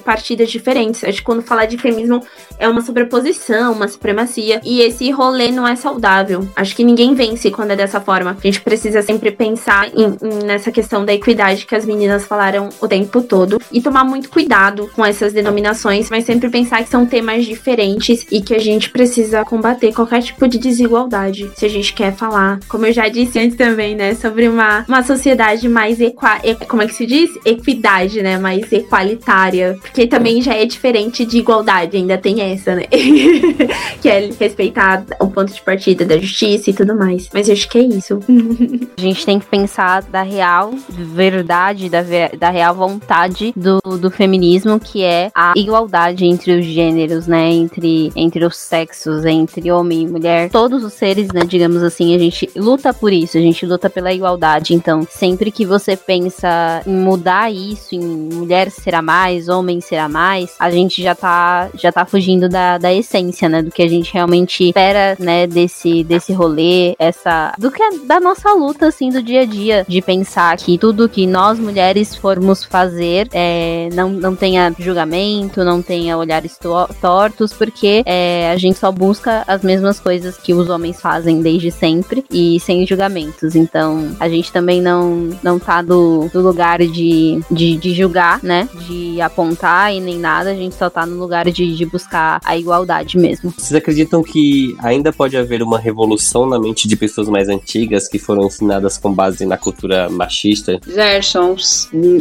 diferentes. 0.50 1.02
Acho 1.02 1.18
que 1.18 1.24
quando 1.24 1.42
falar 1.42 1.66
de 1.66 1.78
feminismo 1.78 2.22
é 2.58 2.68
uma 2.68 2.82
sobreposição, 2.82 3.72
uma 3.72 3.88
supremacia, 3.88 4.60
e 4.64 4.80
esse 4.80 5.10
rolê 5.10 5.50
não 5.50 5.66
é 5.66 5.74
saudável. 5.76 6.46
Acho 6.54 6.76
que 6.76 6.84
ninguém 6.84 7.14
vence 7.14 7.50
quando 7.50 7.72
é 7.72 7.76
dessa 7.76 8.00
forma. 8.00 8.36
A 8.38 8.46
gente 8.46 8.60
precisa 8.60 8.82
precisa 8.82 9.02
sempre 9.02 9.30
pensar 9.30 9.88
em, 9.88 10.16
em, 10.22 10.44
nessa 10.44 10.70
questão 10.70 11.04
da 11.04 11.14
equidade 11.14 11.66
que 11.66 11.74
as 11.74 11.86
meninas 11.86 12.26
falaram 12.26 12.68
o 12.80 12.86
tempo 12.86 13.22
todo 13.22 13.60
e 13.70 13.80
tomar 13.80 14.04
muito 14.04 14.28
cuidado 14.28 14.90
com 14.94 15.04
essas 15.04 15.32
denominações, 15.32 16.10
mas 16.10 16.24
sempre 16.24 16.50
pensar 16.50 16.82
que 16.82 16.90
são 16.90 17.06
temas 17.06 17.44
diferentes 17.44 18.26
e 18.30 18.40
que 18.42 18.54
a 18.54 18.58
gente 18.58 18.90
precisa 18.90 19.44
combater 19.44 19.92
qualquer 19.92 20.22
tipo 20.22 20.46
de 20.46 20.58
desigualdade. 20.58 21.50
Se 21.56 21.64
a 21.64 21.68
gente 21.68 21.92
quer 21.94 22.12
falar, 22.14 22.60
como 22.68 22.86
eu 22.86 22.92
já 22.92 23.08
disse 23.08 23.38
antes 23.38 23.56
também, 23.56 23.94
né, 23.94 24.14
sobre 24.14 24.48
uma, 24.48 24.84
uma 24.88 25.02
sociedade 25.02 25.68
mais 25.68 26.00
equa, 26.00 26.40
como 26.68 26.82
é 26.82 26.86
que 26.86 26.94
se 26.94 27.06
diz? 27.06 27.30
Equidade, 27.44 28.22
né, 28.22 28.36
mais 28.38 28.70
equalitária, 28.72 29.78
porque 29.80 30.06
também 30.06 30.31
já 30.40 30.54
é 30.54 30.64
diferente 30.64 31.24
de 31.24 31.38
igualdade, 31.38 31.96
ainda 31.96 32.16
tem 32.16 32.40
essa, 32.40 32.74
né? 32.74 32.84
que 34.00 34.08
é 34.08 34.30
respeitar 34.38 35.04
o 35.20 35.28
ponto 35.28 35.52
de 35.52 35.60
partida 35.62 36.04
da 36.04 36.18
justiça 36.18 36.70
e 36.70 36.72
tudo 36.72 36.96
mais. 36.96 37.28
Mas 37.32 37.48
eu 37.48 37.54
acho 37.54 37.68
que 37.68 37.78
é 37.78 37.82
isso. 37.82 38.20
A 38.96 39.00
gente 39.00 39.26
tem 39.26 39.38
que 39.38 39.46
pensar 39.46 40.02
da 40.02 40.22
real 40.22 40.72
verdade, 40.88 41.88
da, 41.88 42.02
da 42.38 42.50
real 42.50 42.74
vontade 42.74 43.52
do, 43.56 43.80
do 43.98 44.10
feminismo, 44.10 44.78
que 44.78 45.02
é 45.02 45.30
a 45.34 45.52
igualdade 45.56 46.24
entre 46.24 46.58
os 46.58 46.64
gêneros, 46.64 47.26
né? 47.26 47.50
Entre, 47.50 48.12
entre 48.14 48.44
os 48.44 48.56
sexos, 48.56 49.24
entre 49.24 49.70
homem 49.72 50.02
e 50.02 50.06
mulher. 50.06 50.50
Todos 50.50 50.84
os 50.84 50.92
seres, 50.92 51.28
né? 51.28 51.42
Digamos 51.44 51.82
assim, 51.82 52.14
a 52.14 52.18
gente 52.18 52.48
luta 52.56 52.94
por 52.94 53.12
isso, 53.12 53.36
a 53.36 53.40
gente 53.40 53.66
luta 53.66 53.90
pela 53.90 54.12
igualdade. 54.12 54.74
Então, 54.74 55.06
sempre 55.10 55.50
que 55.50 55.64
você 55.64 55.96
pensa 55.96 56.82
em 56.86 56.96
mudar 56.96 57.52
isso, 57.52 57.94
em 57.94 58.00
mulher 58.00 58.70
será 58.70 59.02
mais, 59.02 59.48
homem 59.48 59.80
será 59.80 60.08
mais, 60.08 60.21
a 60.58 60.70
gente 60.70 61.02
já 61.02 61.14
tá, 61.14 61.68
já 61.74 61.90
tá 61.90 62.04
fugindo 62.04 62.48
da, 62.48 62.78
da 62.78 62.92
essência, 62.92 63.48
né? 63.48 63.62
Do 63.62 63.70
que 63.70 63.82
a 63.82 63.88
gente 63.88 64.12
realmente 64.12 64.68
espera, 64.68 65.16
né? 65.18 65.46
Desse, 65.46 66.04
desse 66.04 66.32
rolê, 66.32 66.94
essa. 66.98 67.54
Do 67.58 67.70
que 67.70 67.82
é 67.82 67.98
da 68.04 68.20
nossa 68.20 68.52
luta 68.52 68.86
assim, 68.86 69.10
do 69.10 69.22
dia 69.22 69.42
a 69.42 69.44
dia, 69.44 69.84
de 69.88 70.00
pensar 70.00 70.56
que 70.56 70.78
tudo 70.78 71.08
que 71.08 71.26
nós 71.26 71.58
mulheres 71.58 72.14
formos 72.14 72.64
fazer 72.64 73.28
é, 73.32 73.88
não, 73.92 74.10
não 74.10 74.34
tenha 74.36 74.74
julgamento, 74.78 75.64
não 75.64 75.82
tenha 75.82 76.16
olhares 76.16 76.58
tortos, 77.00 77.52
porque 77.52 78.02
é, 78.06 78.50
a 78.50 78.56
gente 78.56 78.78
só 78.78 78.90
busca 78.90 79.44
as 79.46 79.62
mesmas 79.62 79.98
coisas 79.98 80.36
que 80.36 80.52
os 80.52 80.68
homens 80.68 81.00
fazem 81.00 81.40
desde 81.40 81.70
sempre 81.70 82.24
e 82.30 82.58
sem 82.60 82.86
julgamentos. 82.86 83.54
Então, 83.54 84.14
a 84.18 84.28
gente 84.28 84.52
também 84.52 84.80
não, 84.80 85.30
não 85.42 85.58
tá 85.58 85.82
do, 85.82 86.28
do 86.32 86.40
lugar 86.40 86.78
de, 86.80 87.40
de, 87.50 87.76
de 87.76 87.94
julgar, 87.94 88.40
né? 88.42 88.68
De 88.86 89.20
apontar 89.20 89.94
e 89.94 90.00
nem 90.00 90.11
nada, 90.18 90.50
a 90.50 90.54
gente 90.54 90.74
só 90.74 90.88
tá 90.88 91.04
no 91.06 91.16
lugar 91.18 91.50
de, 91.50 91.76
de 91.76 91.86
buscar 91.86 92.40
a 92.44 92.56
igualdade 92.56 93.16
mesmo. 93.18 93.52
Vocês 93.56 93.74
acreditam 93.74 94.22
que 94.22 94.76
ainda 94.78 95.12
pode 95.12 95.36
haver 95.36 95.62
uma 95.62 95.78
revolução 95.78 96.46
na 96.46 96.58
mente 96.58 96.88
de 96.88 96.96
pessoas 96.96 97.28
mais 97.28 97.48
antigas 97.48 98.08
que 98.08 98.18
foram 98.18 98.46
ensinadas 98.46 98.98
com 98.98 99.12
base 99.12 99.44
na 99.44 99.56
cultura 99.56 100.08
machista? 100.08 100.80
Gerson, 100.86 101.56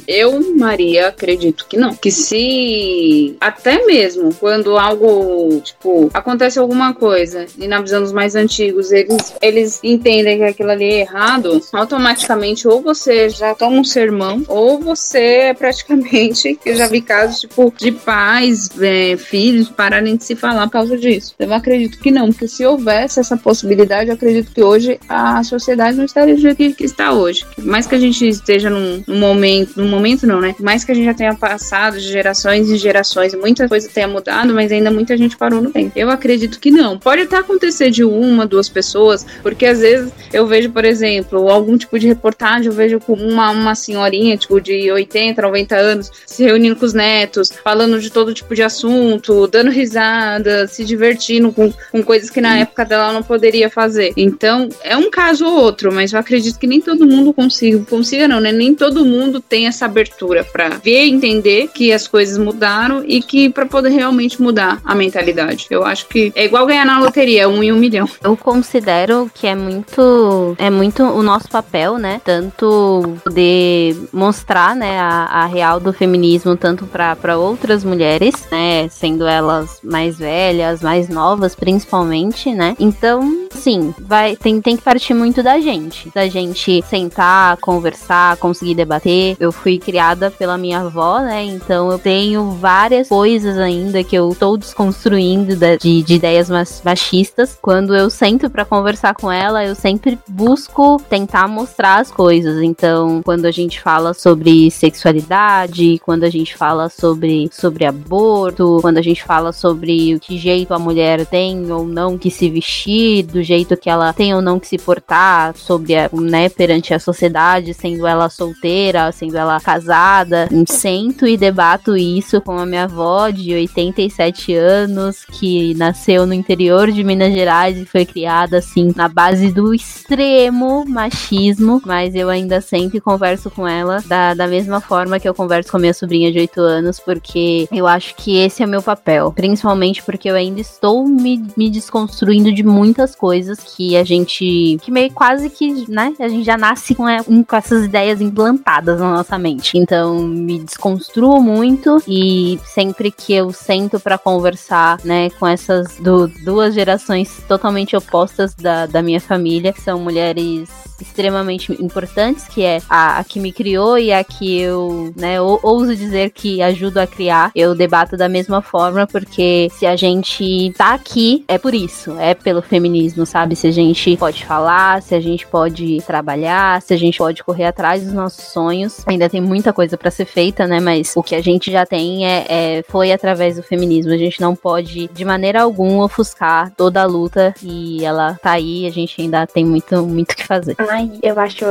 eu, 0.08 0.58
Maria, 0.58 1.10
acredito 1.10 1.66
que 1.68 1.78
não. 1.78 1.96
Que 1.96 2.12
se 2.12 3.36
até 3.40 3.86
mesmo 3.86 4.34
quando 4.36 4.78
algo, 4.78 5.62
tipo, 5.62 6.10
acontece 6.14 6.60
alguma 6.60 6.94
coisa 6.94 7.46
e 7.58 7.68
na 7.68 7.82
visão 7.82 8.02
dos 8.02 8.12
mais 8.12 8.36
antigos 8.36 8.92
eles, 8.92 9.34
eles 9.42 9.80
entendem 9.84 10.38
que 10.38 10.44
aquilo 10.44 10.72
ali 10.72 10.86
é 10.86 11.00
errado, 11.02 11.62
automaticamente 11.72 12.68
ou 12.68 12.82
você 12.82 13.30
já 13.30 13.54
toma 13.56 13.78
um 13.78 13.84
sermão 13.84 14.44
ou 14.48 14.80
você 14.80 15.20
é 15.20 15.54
praticamente, 15.54 16.60
eu 16.66 16.76
já 16.76 16.88
vi 16.88 17.02
casos, 17.02 17.42
tipo, 17.42 17.71
de 17.78 17.92
pais, 17.92 18.70
é, 18.80 19.18
filhos 19.18 19.70
pararem 19.70 20.16
de 20.16 20.24
se 20.24 20.36
falar 20.36 20.68
por 20.68 20.74
causa 20.74 20.98
disso. 20.98 21.34
Eu 21.40 21.54
acredito 21.54 22.00
que 22.00 22.12
não, 22.12 22.30
porque 22.32 22.48
se 22.48 22.66
houvesse 22.66 23.20
essa 23.20 23.38
possibilidade, 23.38 24.10
eu 24.10 24.16
acredito 24.16 24.52
que 24.52 24.64
hoje 24.64 25.00
a 25.08 25.44
sociedade 25.44 25.98
não 25.98 26.06
estaria 26.06 26.36
do 26.36 26.42
jeito 26.42 26.76
que, 26.76 26.84
está 26.84 27.14
hoje. 27.14 27.46
Mais 27.60 27.88
que 27.88 27.96
a 27.96 28.00
gente 28.00 28.28
esteja 28.28 28.70
num, 28.70 29.04
num, 29.08 29.20
momento, 29.20 29.74
num 29.78 29.88
momento 29.88 30.26
não, 30.28 30.42
né? 30.42 30.56
Mais 30.60 30.84
que 30.84 30.92
a 30.92 30.96
gente 30.96 31.06
já 31.06 31.14
tenha 31.14 31.36
passado 31.36 32.00
de 32.00 32.08
gerações 32.08 32.70
e 32.70 32.78
gerações, 32.78 33.34
muita 33.36 33.68
coisa 33.68 33.90
tenha 33.90 34.08
mudado, 34.08 34.54
mas 34.54 34.72
ainda 34.72 34.92
muita 34.92 35.16
gente 35.18 35.38
parou 35.38 35.62
no 35.62 35.72
tempo. 35.72 35.92
Eu 35.96 36.10
acredito 36.10 36.60
que 36.60 36.72
não. 36.72 36.98
Pode 36.98 37.22
até 37.22 37.38
acontecer 37.38 37.90
de 37.92 38.04
uma, 38.04 38.46
duas 38.46 38.68
pessoas, 38.68 39.26
porque 39.42 39.66
às 39.66 39.80
vezes 39.80 40.12
eu 40.34 40.48
vejo, 40.48 40.72
por 40.72 40.86
exemplo, 40.86 41.50
algum 41.50 41.78
tipo 41.78 41.98
de 41.98 42.08
reportagem, 42.08 42.68
eu 42.68 42.74
vejo 42.74 43.00
uma, 43.08 43.52
uma 43.52 43.76
senhorinha, 43.76 44.38
tipo, 44.38 44.60
de 44.60 44.92
80, 44.92 45.42
90 45.42 45.76
anos, 45.76 46.12
se 46.26 46.44
reunindo 46.44 46.76
com 46.76 46.86
os 46.86 46.94
netos, 46.94 47.52
falando 47.64 48.00
de 48.00 48.10
todo 48.10 48.34
tipo 48.34 48.54
de 48.54 48.64
assunto, 48.64 49.48
dando 49.48 49.72
risada, 49.72 50.68
se 50.68 50.84
divertindo 50.84 51.52
com, 51.52 51.72
com 51.92 52.04
coisas 52.04 52.30
que 52.30 52.42
na 52.42 52.58
época 52.60 52.86
dela 52.86 53.12
não 53.12 53.24
poderia 53.24 53.70
fazer. 53.70 54.14
Então, 54.16 54.70
é 54.84 54.96
um 54.98 55.10
caso 55.10 55.46
ou 55.46 55.56
outro, 55.56 55.92
mas 55.92 56.14
eu 56.14 56.20
acredito 56.20 56.60
que 56.60 56.68
nem 56.68 56.82
todo 56.82 57.08
mundo 57.08 57.34
consiga, 57.34 57.84
consiga 57.90 58.28
não, 58.28 58.40
né? 58.40 58.52
Nem 58.52 58.74
todo 58.74 59.06
mundo 59.06 59.40
tem 59.40 59.68
essa 59.68 59.86
abertura 59.86 60.44
para 60.44 60.70
ver 60.70 61.06
e 61.06 61.12
entender 61.12 61.70
que 61.74 61.92
as 61.92 62.08
coisas 62.08 62.38
mudaram 62.38 63.04
e 63.06 63.22
que 63.22 63.50
para 63.50 63.66
poder 63.66 63.90
realmente 63.90 64.42
mudar 64.42 64.82
a 64.84 64.96
mentalidade. 64.96 65.68
Eu 65.70 65.84
acho 65.84 66.08
que 66.08 66.32
é 66.36 66.46
igual 66.46 66.66
ganhar 66.66 66.86
na 66.86 67.00
loteria, 67.00 67.48
um 67.48 67.64
em 67.64 67.72
um 67.72 67.78
milhão. 67.78 68.08
Eu 68.24 68.36
considero 68.36 69.30
que 69.34 69.48
é 69.48 69.56
muito 69.56 70.56
é 70.58 70.70
muito 70.70 71.04
o 71.04 71.24
nosso 71.24 71.50
papel, 71.50 71.98
né? 71.98 72.22
Tanto 72.24 73.18
poder 73.24 73.96
mostrar, 74.12 74.76
né, 74.76 75.00
a, 75.00 75.44
a 75.44 75.46
real 75.46 75.80
do 75.80 75.94
feminismo 75.94 76.56
tanto 76.56 76.86
para 76.86 77.38
outras 77.52 77.84
mulheres, 77.84 78.34
né, 78.50 78.88
sendo 78.90 79.28
elas 79.28 79.80
mais 79.84 80.18
velhas, 80.18 80.82
mais 80.82 81.10
novas, 81.10 81.54
principalmente, 81.54 82.54
né? 82.54 82.76
Então, 82.80 83.48
sim, 83.52 83.94
vai 84.00 84.36
tem, 84.36 84.62
tem 84.62 84.78
que 84.78 84.84
partir 84.84 85.14
muito 85.14 85.44
da 85.44 85.60
gente, 85.60 86.10
da 86.16 86.28
gente 86.28 86.82
sentar, 86.84 87.58
conversar, 87.58 88.38
conseguir 88.38 88.76
debater. 88.76 89.36
Eu 89.40 89.52
fui 89.52 89.78
criada 89.78 90.32
pela 90.32 90.58
minha 90.58 90.80
avó, 90.80 91.20
né? 91.20 91.44
Então 91.44 91.92
eu 91.92 92.00
tenho 92.00 92.52
várias 92.52 93.10
coisas 93.10 93.58
ainda 93.58 94.04
que 94.04 94.16
eu 94.16 94.36
tô 94.38 94.56
desconstruindo 94.58 95.56
de, 95.56 96.02
de 96.02 96.14
ideias 96.14 96.50
machistas. 96.84 97.58
Quando 97.62 97.96
eu 97.96 98.10
sento 98.10 98.50
para 98.50 98.66
conversar 98.66 99.14
com 99.14 99.32
ela, 99.32 99.66
eu 99.66 99.76
sempre 99.76 100.18
busco 100.28 101.02
tentar 101.10 101.48
mostrar 101.48 102.00
as 102.00 102.12
coisas. 102.12 102.62
Então, 102.64 103.22
quando 103.24 103.46
a 103.46 103.52
gente 103.52 103.82
fala 103.82 104.14
sobre 104.14 104.72
sexualidade, 104.72 106.00
quando 106.06 106.24
a 106.24 106.30
gente 106.30 106.56
fala 106.56 106.90
sobre, 106.90 107.41
sobre 107.52 107.86
aborto, 107.86 108.80
quando 108.82 108.98
a 108.98 109.02
gente 109.02 109.24
fala 109.24 109.52
sobre 109.52 110.16
o 110.16 110.20
que 110.20 110.38
jeito 110.38 110.74
a 110.74 110.80
mulher 110.80 111.26
tem 111.26 111.72
ou 111.72 111.86
não 111.86 112.18
que 112.18 112.30
se 112.30 112.50
vestir, 112.50 113.24
do 113.24 113.42
jeito 113.42 113.78
que 113.78 113.90
ela 113.90 114.14
tem 114.14 114.34
ou 114.34 114.42
não 114.42 114.60
que 114.60 114.68
se 114.68 114.78
portar, 114.78 115.56
sobre 115.56 115.96
a, 115.96 116.10
né, 116.14 116.50
perante 116.50 116.94
a 116.94 117.00
sociedade, 117.00 117.74
sendo 117.74 118.06
ela 118.06 118.30
solteira, 118.30 119.12
sendo 119.12 119.38
ela 119.38 119.60
casada, 119.60 120.48
sento 120.68 121.28
e 121.28 121.38
debato 121.38 121.96
isso 121.96 122.42
com 122.42 122.58
a 122.58 122.66
minha 122.66 122.84
avó 122.84 123.30
de 123.30 123.54
87 123.54 124.54
anos, 124.56 125.26
que 125.26 125.74
nasceu 125.76 126.26
no 126.26 126.34
interior 126.34 126.92
de 126.92 127.04
Minas 127.04 127.34
Gerais 127.34 127.78
e 127.78 127.86
foi 127.86 128.06
criada 128.06 128.58
assim 128.58 128.92
na 128.96 129.08
base 129.08 129.52
do 129.52 129.74
extremo 129.74 130.86
machismo, 130.86 131.82
mas 131.86 132.16
eu 132.16 132.30
ainda 132.30 132.62
sempre 132.62 133.00
converso 133.00 133.50
com 133.50 133.68
ela 133.68 134.02
da, 134.06 134.34
da 134.34 134.48
mesma 134.48 134.82
forma 134.82 135.20
que 135.20 135.28
eu 135.28 135.34
converso 135.34 135.72
com 135.72 135.78
a 135.78 135.80
minha 135.80 135.94
sobrinha 135.94 136.32
de 136.32 136.40
8 136.40 136.60
anos, 136.62 137.00
porque 137.00 137.31
eu 137.72 137.88
acho 137.88 138.16
que 138.16 138.38
esse 138.38 138.64
é 138.64 138.66
o 138.66 138.70
meu 138.70 138.82
papel, 138.82 139.32
principalmente 139.32 140.04
porque 140.04 140.30
eu 140.30 140.36
ainda 140.36 140.60
estou 140.60 141.08
me, 141.08 141.44
me 141.56 141.70
desconstruindo 141.70 142.52
de 142.54 142.64
muitas 142.64 143.16
coisas 143.16 143.60
que 143.60 143.96
a 143.96 144.04
gente, 144.04 144.78
que 144.82 144.92
meio 144.92 145.12
quase 145.12 145.50
que, 145.50 145.90
né, 145.90 146.14
a 146.20 146.28
gente 146.28 146.44
já 146.44 146.58
nasce 146.58 146.96
com, 146.96 147.08
é, 147.08 147.24
com 147.24 147.56
essas 147.56 147.86
ideias 147.86 148.22
implantadas 148.22 149.00
na 149.00 149.12
nossa 149.12 149.38
mente. 149.38 149.78
Então, 149.78 150.24
me 150.24 150.60
desconstruo 150.60 151.42
muito 151.42 152.02
e 152.08 152.60
sempre 152.66 153.12
que 153.12 153.34
eu 153.34 153.52
sento 153.52 154.00
para 154.00 154.18
conversar, 154.18 155.00
né, 155.04 155.30
com 155.32 155.48
essas 155.48 155.98
do, 155.98 156.28
duas 156.28 156.74
gerações 156.74 157.42
totalmente 157.48 157.96
opostas 157.96 158.54
da, 158.56 158.86
da 158.86 159.02
minha 159.02 159.20
família, 159.20 159.74
que 159.74 159.82
são 159.82 160.00
mulheres 160.00 160.70
extremamente 161.02 161.72
importantes, 161.82 162.48
que 162.48 162.64
é 162.64 162.80
a, 162.90 163.20
a 163.20 163.24
que 163.24 163.40
me 163.40 163.52
criou 163.52 163.98
e 163.98 164.14
a 164.14 164.24
que 164.24 164.60
eu, 164.60 165.14
né, 165.16 165.42
ouso 165.42 165.96
dizer 165.96 166.32
que 166.32 166.62
ajudo 166.62 167.00
a 167.00 167.08
criar. 167.08 167.21
Eu 167.56 167.76
debato 167.76 168.18
da 168.18 168.28
mesma 168.28 168.62
forma, 168.62 169.06
porque 169.08 169.70
se 169.72 169.86
a 169.86 169.96
gente 169.96 170.74
tá 170.78 170.94
aqui, 170.94 171.44
é 171.48 171.58
por 171.58 171.74
isso, 171.74 172.18
é 172.20 172.34
pelo 172.34 172.62
feminismo, 172.62 173.26
sabe? 173.26 173.56
Se 173.56 173.68
a 173.68 173.72
gente 173.72 174.18
pode 174.18 174.46
falar, 174.46 175.02
se 175.02 175.16
a 175.16 175.20
gente 175.20 175.46
pode 175.48 176.02
trabalhar, 176.06 176.82
se 176.82 176.94
a 176.94 176.98
gente 176.98 177.18
pode 177.18 177.44
correr 177.44 177.66
atrás 177.66 178.04
dos 178.04 178.14
nossos 178.14 178.46
sonhos. 178.46 179.04
Ainda 179.08 179.30
tem 179.30 179.42
muita 179.42 179.74
coisa 179.74 179.98
para 179.98 180.12
ser 180.12 180.26
feita, 180.26 180.68
né? 180.68 180.80
Mas 180.80 181.14
o 181.16 181.24
que 181.24 181.36
a 181.36 181.42
gente 181.42 181.72
já 181.72 181.86
tem 181.86 182.26
é, 182.26 182.46
é, 182.50 182.84
foi 182.88 183.12
através 183.12 183.56
do 183.56 183.64
feminismo. 183.64 184.12
A 184.12 184.18
gente 184.18 184.42
não 184.42 184.56
pode, 184.56 185.08
de 185.08 185.26
maneira 185.26 185.62
alguma, 185.62 186.06
ofuscar 186.06 186.72
toda 186.76 187.02
a 187.02 187.06
luta 187.06 187.54
e 187.62 188.04
ela 188.04 188.38
tá 188.42 188.52
aí, 188.52 188.86
a 188.86 188.92
gente 188.92 189.22
ainda 189.22 189.46
tem 189.46 189.66
muito, 189.66 190.06
muito 190.06 190.36
que 190.36 190.46
fazer. 190.46 190.76
Ai, 190.78 191.12
eu 191.22 191.40
acho 191.40 191.66